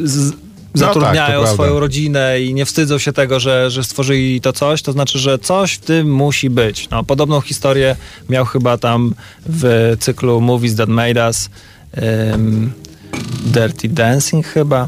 [0.04, 4.54] z, zatrudniają tak, to swoją rodzinę i nie wstydzą się tego, że, że stworzyli to
[4.54, 6.90] coś, to znaczy, że coś w tym musi być.
[6.90, 7.96] No, podobną historię
[8.30, 9.14] miał chyba tam
[9.46, 11.50] w cyklu Movies That Made Us
[11.92, 12.72] em,
[13.46, 14.88] Dirty Dancing chyba,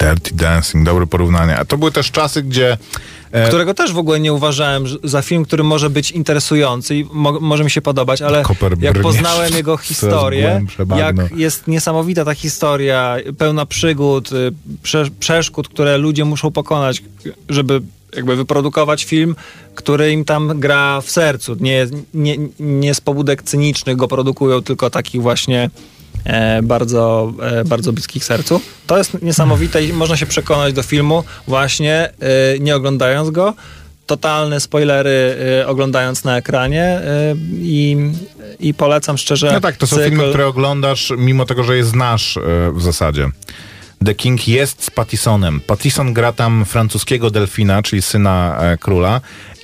[0.00, 1.56] Dirty Dancing, dobre porównanie.
[1.56, 2.76] A to były też czasy, gdzie...
[3.32, 7.40] E, którego też w ogóle nie uważałem za film, który może być interesujący i mo-
[7.40, 8.42] może mi się podobać, ale
[8.84, 10.42] jak poznałem jego historię,
[10.98, 17.02] jak jest niesamowita ta historia, pełna przygód, y, prze- przeszkód, które ludzie muszą pokonać,
[17.48, 17.82] żeby
[18.16, 19.36] jakby wyprodukować film,
[19.74, 21.56] który im tam gra w sercu.
[21.60, 25.70] Nie, nie, nie z pobudek cynicznych go produkują, tylko takich właśnie
[26.62, 28.60] bardzo, e, bardzo bliskich sercu.
[28.86, 33.54] To jest niesamowite i można się przekonać do filmu właśnie e, nie oglądając go.
[34.06, 37.00] totalne spoilery oglądając na ekranie
[37.60, 37.96] i,
[38.60, 39.52] i polecam szczerze.
[39.52, 40.08] No tak, to są cykl.
[40.08, 42.40] filmy, które oglądasz mimo tego, że je znasz e,
[42.74, 43.28] w zasadzie.
[44.04, 45.60] The King jest z Pattisonem.
[45.60, 49.20] Pattison gra tam francuskiego delfina, czyli syna e, króla.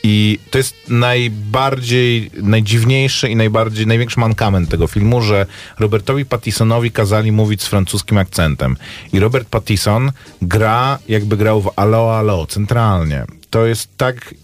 [0.08, 5.46] I to jest najbardziej, najdziwniejszy i najbardziej, największy mankament tego filmu, że
[5.78, 8.76] Robertowi Pattisonowi kazali mówić z francuskim akcentem.
[9.12, 13.24] I Robert Pattison gra, jakby grał w Alo Alo, centralnie.
[13.50, 14.34] To jest tak,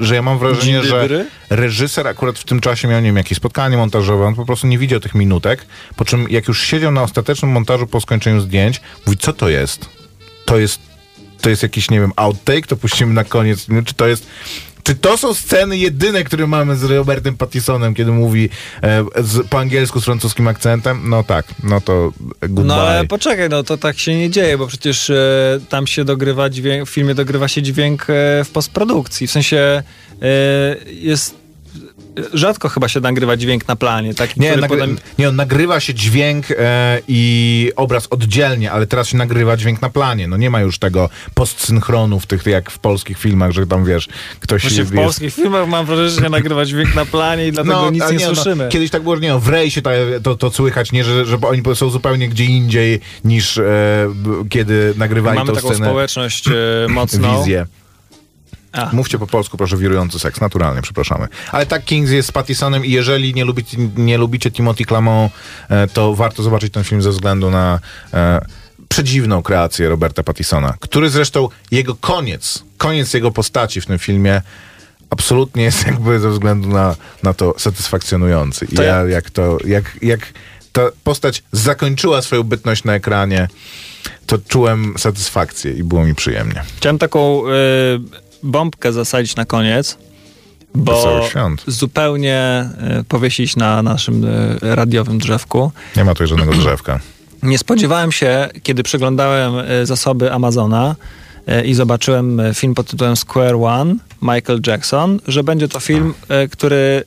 [0.00, 3.76] że ja mam wrażenie, że reżyser akurat w tym czasie miał, nie wiem, jakieś spotkanie
[3.76, 5.66] montażowe, on po prostu nie widział tych minutek,
[5.96, 9.88] po czym jak już siedział na ostatecznym montażu po skończeniu zdjęć, mówi, co to jest?
[10.44, 10.80] To jest,
[11.40, 14.26] to jest jakiś, nie wiem, outtake, to puścimy na koniec, czy to jest...
[14.82, 18.48] Czy to są sceny jedyne, które mamy z Robertem Pattisonem, kiedy mówi
[18.82, 21.00] e, z, po angielsku z francuskim akcentem?
[21.04, 22.64] No tak, no to goodbye.
[22.64, 26.50] No ale poczekaj, no to tak się nie dzieje, bo przecież e, tam się dogrywa
[26.50, 29.26] dźwięk, w filmie dogrywa się dźwięk e, w postprodukcji.
[29.26, 29.82] W sensie
[30.22, 31.41] e, jest.
[32.34, 34.98] Rzadko chyba się nagrywa dźwięk na planie, taki, Nie, nagry- potem...
[35.18, 39.90] nie, on nagrywa się dźwięk e, i obraz oddzielnie, ale teraz się nagrywa dźwięk na
[39.90, 40.28] planie.
[40.28, 44.08] No nie ma już tego postsynchronu w tych, jak w polskich filmach, że tam wiesz,
[44.40, 47.52] ktoś Właśnie w jest- polskich filmach mam wrażenie, że się nagrywa dźwięk na planie i
[47.52, 48.68] dlatego nic ale nie, no, słyszymy.
[48.68, 49.90] kiedyś tak było, że nie no, w rejsie to,
[50.22, 53.64] to, to słychać, nie, że, że oni są zupełnie gdzie indziej niż e,
[54.50, 55.86] kiedy nagrywali Mamy tą taką scenę.
[55.86, 56.52] społeczność e,
[56.88, 57.38] mocną.
[57.38, 57.66] Wizję.
[58.72, 58.90] A.
[58.92, 60.40] Mówcie po polsku, proszę, wirujący seks.
[60.40, 61.28] Naturalnie, przepraszamy.
[61.52, 65.32] Ale tak Kings jest z Pattisonem i jeżeli nie lubicie, nie lubicie Timothy Clamont,
[65.68, 67.78] e, to warto zobaczyć ten film ze względu na
[68.14, 68.40] e,
[68.88, 74.42] przedziwną kreację Roberta Pattisona, który zresztą jego koniec, koniec jego postaci w tym filmie
[75.10, 78.64] absolutnie jest jakby ze względu na, na to satysfakcjonujący.
[78.64, 80.20] I To ja, ja- jak to, jak, jak
[80.72, 83.48] ta postać zakończyła swoją bytność na ekranie,
[84.26, 86.62] to czułem satysfakcję i było mi przyjemnie.
[86.76, 87.50] Chciałem taką y,
[88.42, 89.98] bombkę zasadzić na koniec,
[90.74, 91.28] bo
[91.66, 92.68] zupełnie
[93.00, 95.72] y, powiesić na naszym y, radiowym drzewku.
[95.96, 97.00] Nie ma tutaj żadnego drzewka.
[97.42, 100.96] Nie spodziewałem się, kiedy przeglądałem y, zasoby Amazona
[101.64, 106.14] i zobaczyłem film pod tytułem Square One, Michael Jackson, że będzie to film,
[106.52, 107.04] który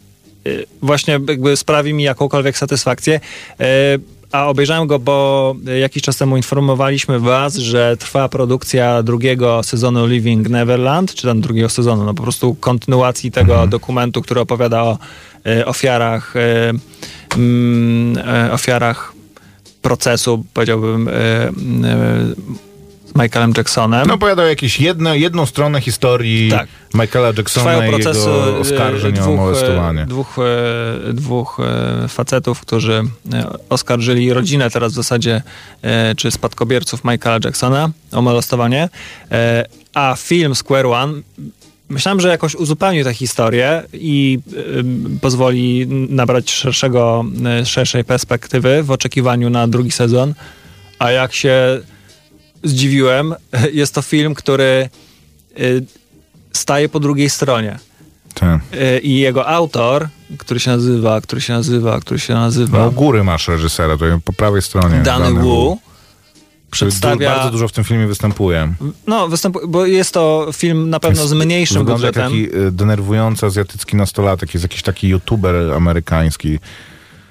[0.82, 3.20] właśnie jakby sprawi mi jakąkolwiek satysfakcję.
[4.36, 10.08] A obejrzałem go, bo y, jakiś czas temu informowaliśmy was, że trwa produkcja drugiego sezonu
[10.08, 14.98] Living Neverland, czy tam drugiego sezonu, no po prostu kontynuacji tego dokumentu, który opowiada o
[15.48, 16.40] y, ofiarach, y,
[17.36, 18.18] mm,
[18.48, 19.14] y, ofiarach
[19.82, 21.10] procesu, powiedziałbym,
[23.16, 24.08] Michaelem Jacksonem.
[24.08, 26.68] No opowiadał jakieś jedno, jedną stronę historii Tak.
[26.94, 30.02] Michaela Jacksona Trwają i procesy jego oskarżeń o dwóch, molestowanie.
[30.02, 30.38] e, dwóch,
[31.10, 33.04] e, dwóch e, facetów, którzy
[33.70, 35.42] oskarżyli rodzinę teraz w zasadzie,
[36.18, 38.90] czy spadkobierców Michaela Jacksona o molestowanie.
[39.94, 41.14] A film Square One
[41.90, 44.40] Myślałem, że jakoś uzupełni tę historię i
[45.16, 47.26] y, pozwoli nabrać szerszego,
[47.66, 50.34] szerszej perspektywy w oczekiwaniu na drugi sezon.
[51.00, 51.82] A jak się
[52.66, 53.36] zdziwiłem,
[53.74, 54.90] jest to film, który
[55.60, 55.86] y,
[56.54, 57.80] staje po drugiej stronie.
[58.34, 58.62] Tak.
[58.74, 60.08] Y, I jego autor,
[60.38, 64.06] który się nazywa, który się nazywa, który się nazywa No u góry masz reżysera, to
[64.26, 64.98] po prawej stronie.
[65.04, 65.78] Dany Wu, du-
[66.72, 67.36] przedstawia...
[67.36, 68.74] bardzo dużo w tym filmie występuje.
[69.08, 72.24] No, występu, bo jest to film na pewno z mniejszym Wygląda budżetem.
[72.24, 76.60] taki y, denerwujący azjatycki nastolatek, jest jakiś taki youtuber amerykański.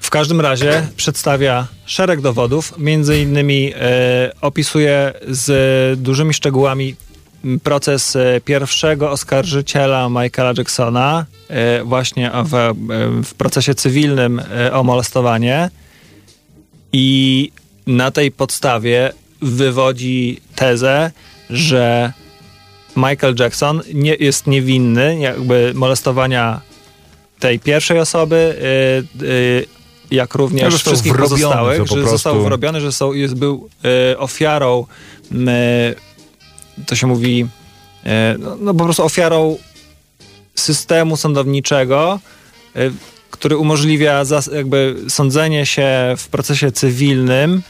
[0.05, 6.97] W każdym razie przedstawia szereg dowodów, między innymi e, opisuje z dużymi szczegółami
[7.45, 12.75] m, proces e, pierwszego oskarżyciela Michaela Jacksona e, właśnie w,
[13.25, 14.43] w procesie cywilnym
[14.73, 15.71] o molestowanie.
[16.93, 17.51] I
[17.87, 21.11] na tej podstawie wywodzi tezę,
[21.51, 22.13] że
[22.97, 26.61] Michael Jackson nie, jest niewinny jakby molestowania
[27.45, 28.57] tej pierwszej osoby,
[29.21, 29.74] y, y,
[30.11, 33.69] jak również Został wszystkich pozostałych, że prostu- został wrobiony, że są, jest, był
[34.13, 34.87] y, ofiarą,
[35.33, 37.47] y, to się mówi,
[38.07, 39.59] y, no, no po prostu ofiarą
[40.55, 42.21] systemu sądowniczego,
[43.31, 47.63] który umożliwia zas, jakby sądzenie się w procesie cywilnym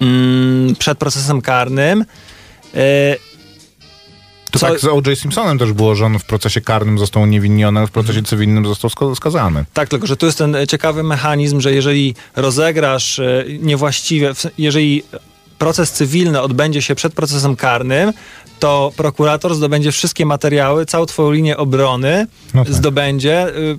[0.00, 2.04] mm, przed procesem karnym.
[4.56, 5.18] To Co- tak z O.J.
[5.18, 9.64] Simpsonem też było, że on w procesie karnym został uniewinniony, w procesie cywilnym został skazany.
[9.74, 15.02] Tak, tylko że tu jest ten e, ciekawy mechanizm, że jeżeli rozegrasz e, niewłaściwie, jeżeli
[15.58, 18.12] proces cywilny odbędzie się przed procesem karnym,
[18.58, 22.74] to prokurator zdobędzie wszystkie materiały, całą twoją linię obrony No tak.
[22.74, 23.78] zdobędzie y,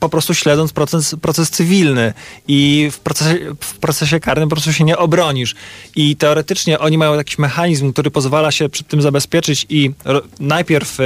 [0.00, 2.12] po prostu śledząc proces, proces cywilny
[2.48, 5.54] i w procesie, w procesie karnym po prostu się nie obronisz.
[5.96, 11.00] I teoretycznie oni mają jakiś mechanizm, który pozwala się przed tym zabezpieczyć i ro, najpierw
[11.00, 11.04] e,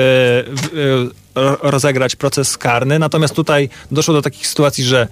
[1.34, 5.08] ro- rozegrać proces karny, natomiast tutaj doszło do takich sytuacji, że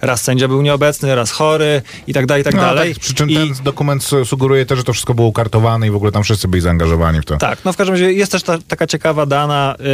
[0.00, 2.94] raz sędzia był nieobecny, raz chory i tak dalej, i tak No, dalej.
[2.94, 5.90] tak, przy czym I- ten dokument su- sugeruje też, że to wszystko było ukartowane i
[5.90, 7.36] w ogóle tam wszyscy byli zaangażowani w to.
[7.36, 9.74] Tak, no w każdym razie jest też ta, taka ciekawa dana.
[9.78, 9.86] Yy,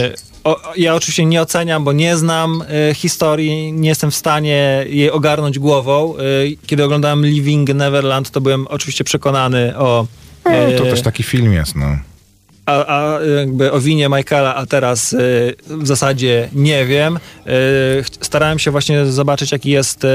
[0.00, 0.14] yy,
[0.48, 5.10] o, ja oczywiście nie oceniam, bo nie znam yy, historii, nie jestem w stanie jej
[5.10, 6.14] ogarnąć głową.
[6.18, 10.06] Yy, kiedy oglądałem Living Neverland, to byłem oczywiście przekonany o.
[10.44, 11.98] No, to yy, też taki film jest, no.
[12.68, 17.16] A, a jakby o winie Michaela, a teraz y, w zasadzie nie wiem.
[17.16, 20.08] Y, starałem się właśnie zobaczyć, jaki jest, y,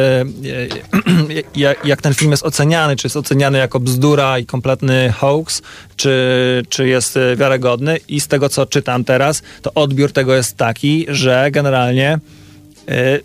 [0.45, 2.95] y, jak, jak ten film jest oceniany.
[2.95, 5.62] Czy jest oceniany jako bzdura i kompletny hoax,
[5.95, 6.12] czy,
[6.70, 7.99] czy jest y, wiarygodny.
[8.08, 12.20] I z tego, co czytam teraz, to odbiór tego jest taki, że generalnie
[12.89, 13.22] y,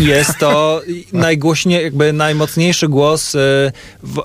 [0.00, 3.32] jest to najgłośniej, jakby najmocniejszy głos
[4.02, 4.22] w,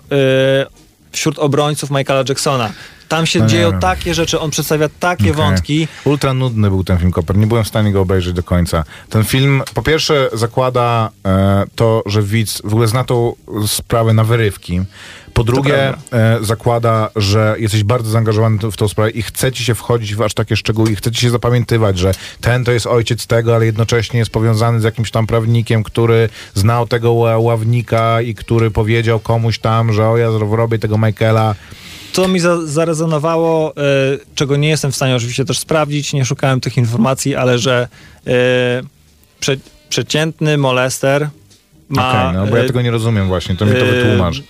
[1.11, 2.71] wśród obrońców Michaela Jacksona.
[3.11, 5.33] Tam się No dzieją takie rzeczy, on przedstawia takie Okej.
[5.33, 5.87] wątki.
[6.05, 7.37] Ultra nudny był ten film Koper.
[7.37, 8.83] Nie byłem w stanie go obejrzeć do końca.
[9.09, 13.33] Ten film po pierwsze zakłada e, to, że widz w ogóle zna tą
[13.67, 14.81] sprawę na wyrywki.
[15.33, 19.75] Po drugie e, zakłada, że jesteś bardzo zaangażowany w tą sprawę i chce ci się
[19.75, 23.27] wchodzić w aż takie szczegóły i chce ci się zapamiętywać, że ten to jest ojciec
[23.27, 28.35] tego, ale jednocześnie jest powiązany z jakimś tam prawnikiem, który znał tego ła- ławnika i
[28.35, 31.55] który powiedział komuś tam, że o ja robię tego Michaela.
[32.13, 36.61] To mi za, zarezonowało, y, czego nie jestem w stanie oczywiście też sprawdzić, nie szukałem
[36.61, 37.87] tych informacji, ale że
[38.27, 38.31] y,
[39.39, 39.57] prze,
[39.89, 41.29] przeciętny molester
[41.89, 44.41] ma Okej, no bo ja y, tego nie rozumiem właśnie, to mi to wytłumacz.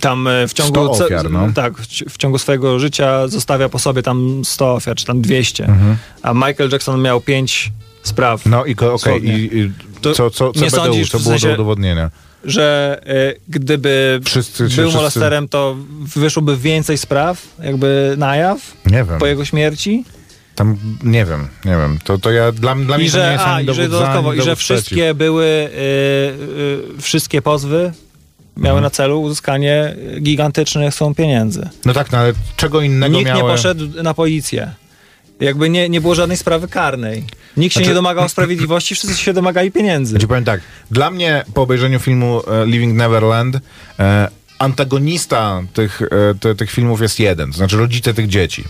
[0.00, 1.48] tam e, w ciągu 100 ce- ofiar, no.
[1.54, 5.20] tak, w, ci- w ciągu swojego życia zostawia po sobie tam 100 ofiar, czy tam
[5.22, 5.64] 200.
[5.64, 5.96] Mhm.
[6.22, 7.72] A Michael Jackson miał 5
[8.02, 8.46] spraw.
[8.46, 9.38] No i okej, Dosłownie.
[9.38, 9.70] i, i
[10.02, 12.10] co, co, co nie BDU, sądzisz, co w było sensie- do udowodnienia?
[12.44, 15.76] Że e, gdyby Wszyscy był wszyscy- molesterem, to
[16.16, 20.04] wyszłoby więcej spraw jakby na jaw Nie wiem, po jego śmierci.
[20.54, 21.98] tam nie wiem, nie wiem.
[22.04, 23.82] To, to ja, dla, dla mnie I to nie że, jest a, ani i że
[23.82, 24.84] za, dodatkowo, i że dowód przeciw.
[24.84, 27.92] wszystkie były, e, e, wszystkie pozwy
[28.56, 28.82] miały Mhm.
[28.82, 31.68] na celu uzyskanie gigantycznych sum pieniędzy.
[31.84, 33.42] No tak, no ale czego innego Nikt miały...
[33.42, 34.70] nie poszedł na policję.
[35.42, 37.24] Jakby nie, nie było żadnej sprawy karnej.
[37.56, 40.18] Nikt się Znaczy- nie domagał sprawiedliwości, wszyscy się domagali pieniędzy.
[40.18, 43.58] Ci powiem tak, dla mnie po obejrzeniu filmu e, Living Neverland
[43.98, 44.28] e,
[44.58, 48.64] antagonista tych, e, te, tych filmów jest jeden, to znaczy rodzice tych dzieci.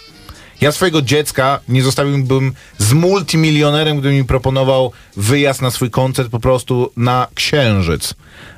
[0.60, 6.40] Ja swojego dziecka nie zostawiłbym z multimilionerem, gdyby mi proponował wyjazd na swój koncert po
[6.40, 8.14] prostu na księżyc.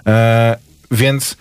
[0.06, 0.56] E,
[0.90, 1.36] więc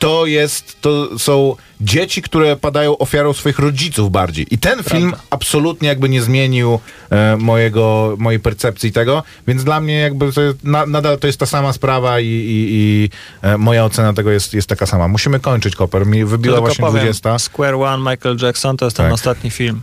[0.00, 4.46] to jest, to są dzieci, które padają ofiarą swoich rodziców bardziej.
[4.54, 6.80] I ten film absolutnie jakby nie zmienił
[7.10, 11.40] e, mojego, mojej percepcji tego, więc dla mnie jakby to jest, na, nadal to jest
[11.40, 13.10] ta sama sprawa i, i, i
[13.42, 15.08] e, moja ocena tego jest, jest taka sama.
[15.08, 16.06] Musimy kończyć, Koper.
[16.06, 17.38] Mi wybiła Tylko właśnie powiem, 20.
[17.38, 19.14] Square One, Michael Jackson to jest ten Tak.
[19.14, 19.80] ostatni film.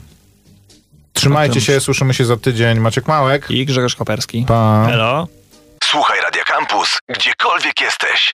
[1.14, 2.80] Trzymajcie się, słyszymy się za tydzień.
[2.80, 3.52] Maciek Małek.
[3.52, 4.46] I Grzegorz Koperski.
[4.48, 4.88] Pa.
[4.90, 5.28] Hello.
[5.84, 8.34] Słuchaj Radio Campus, gdziekolwiek jesteś.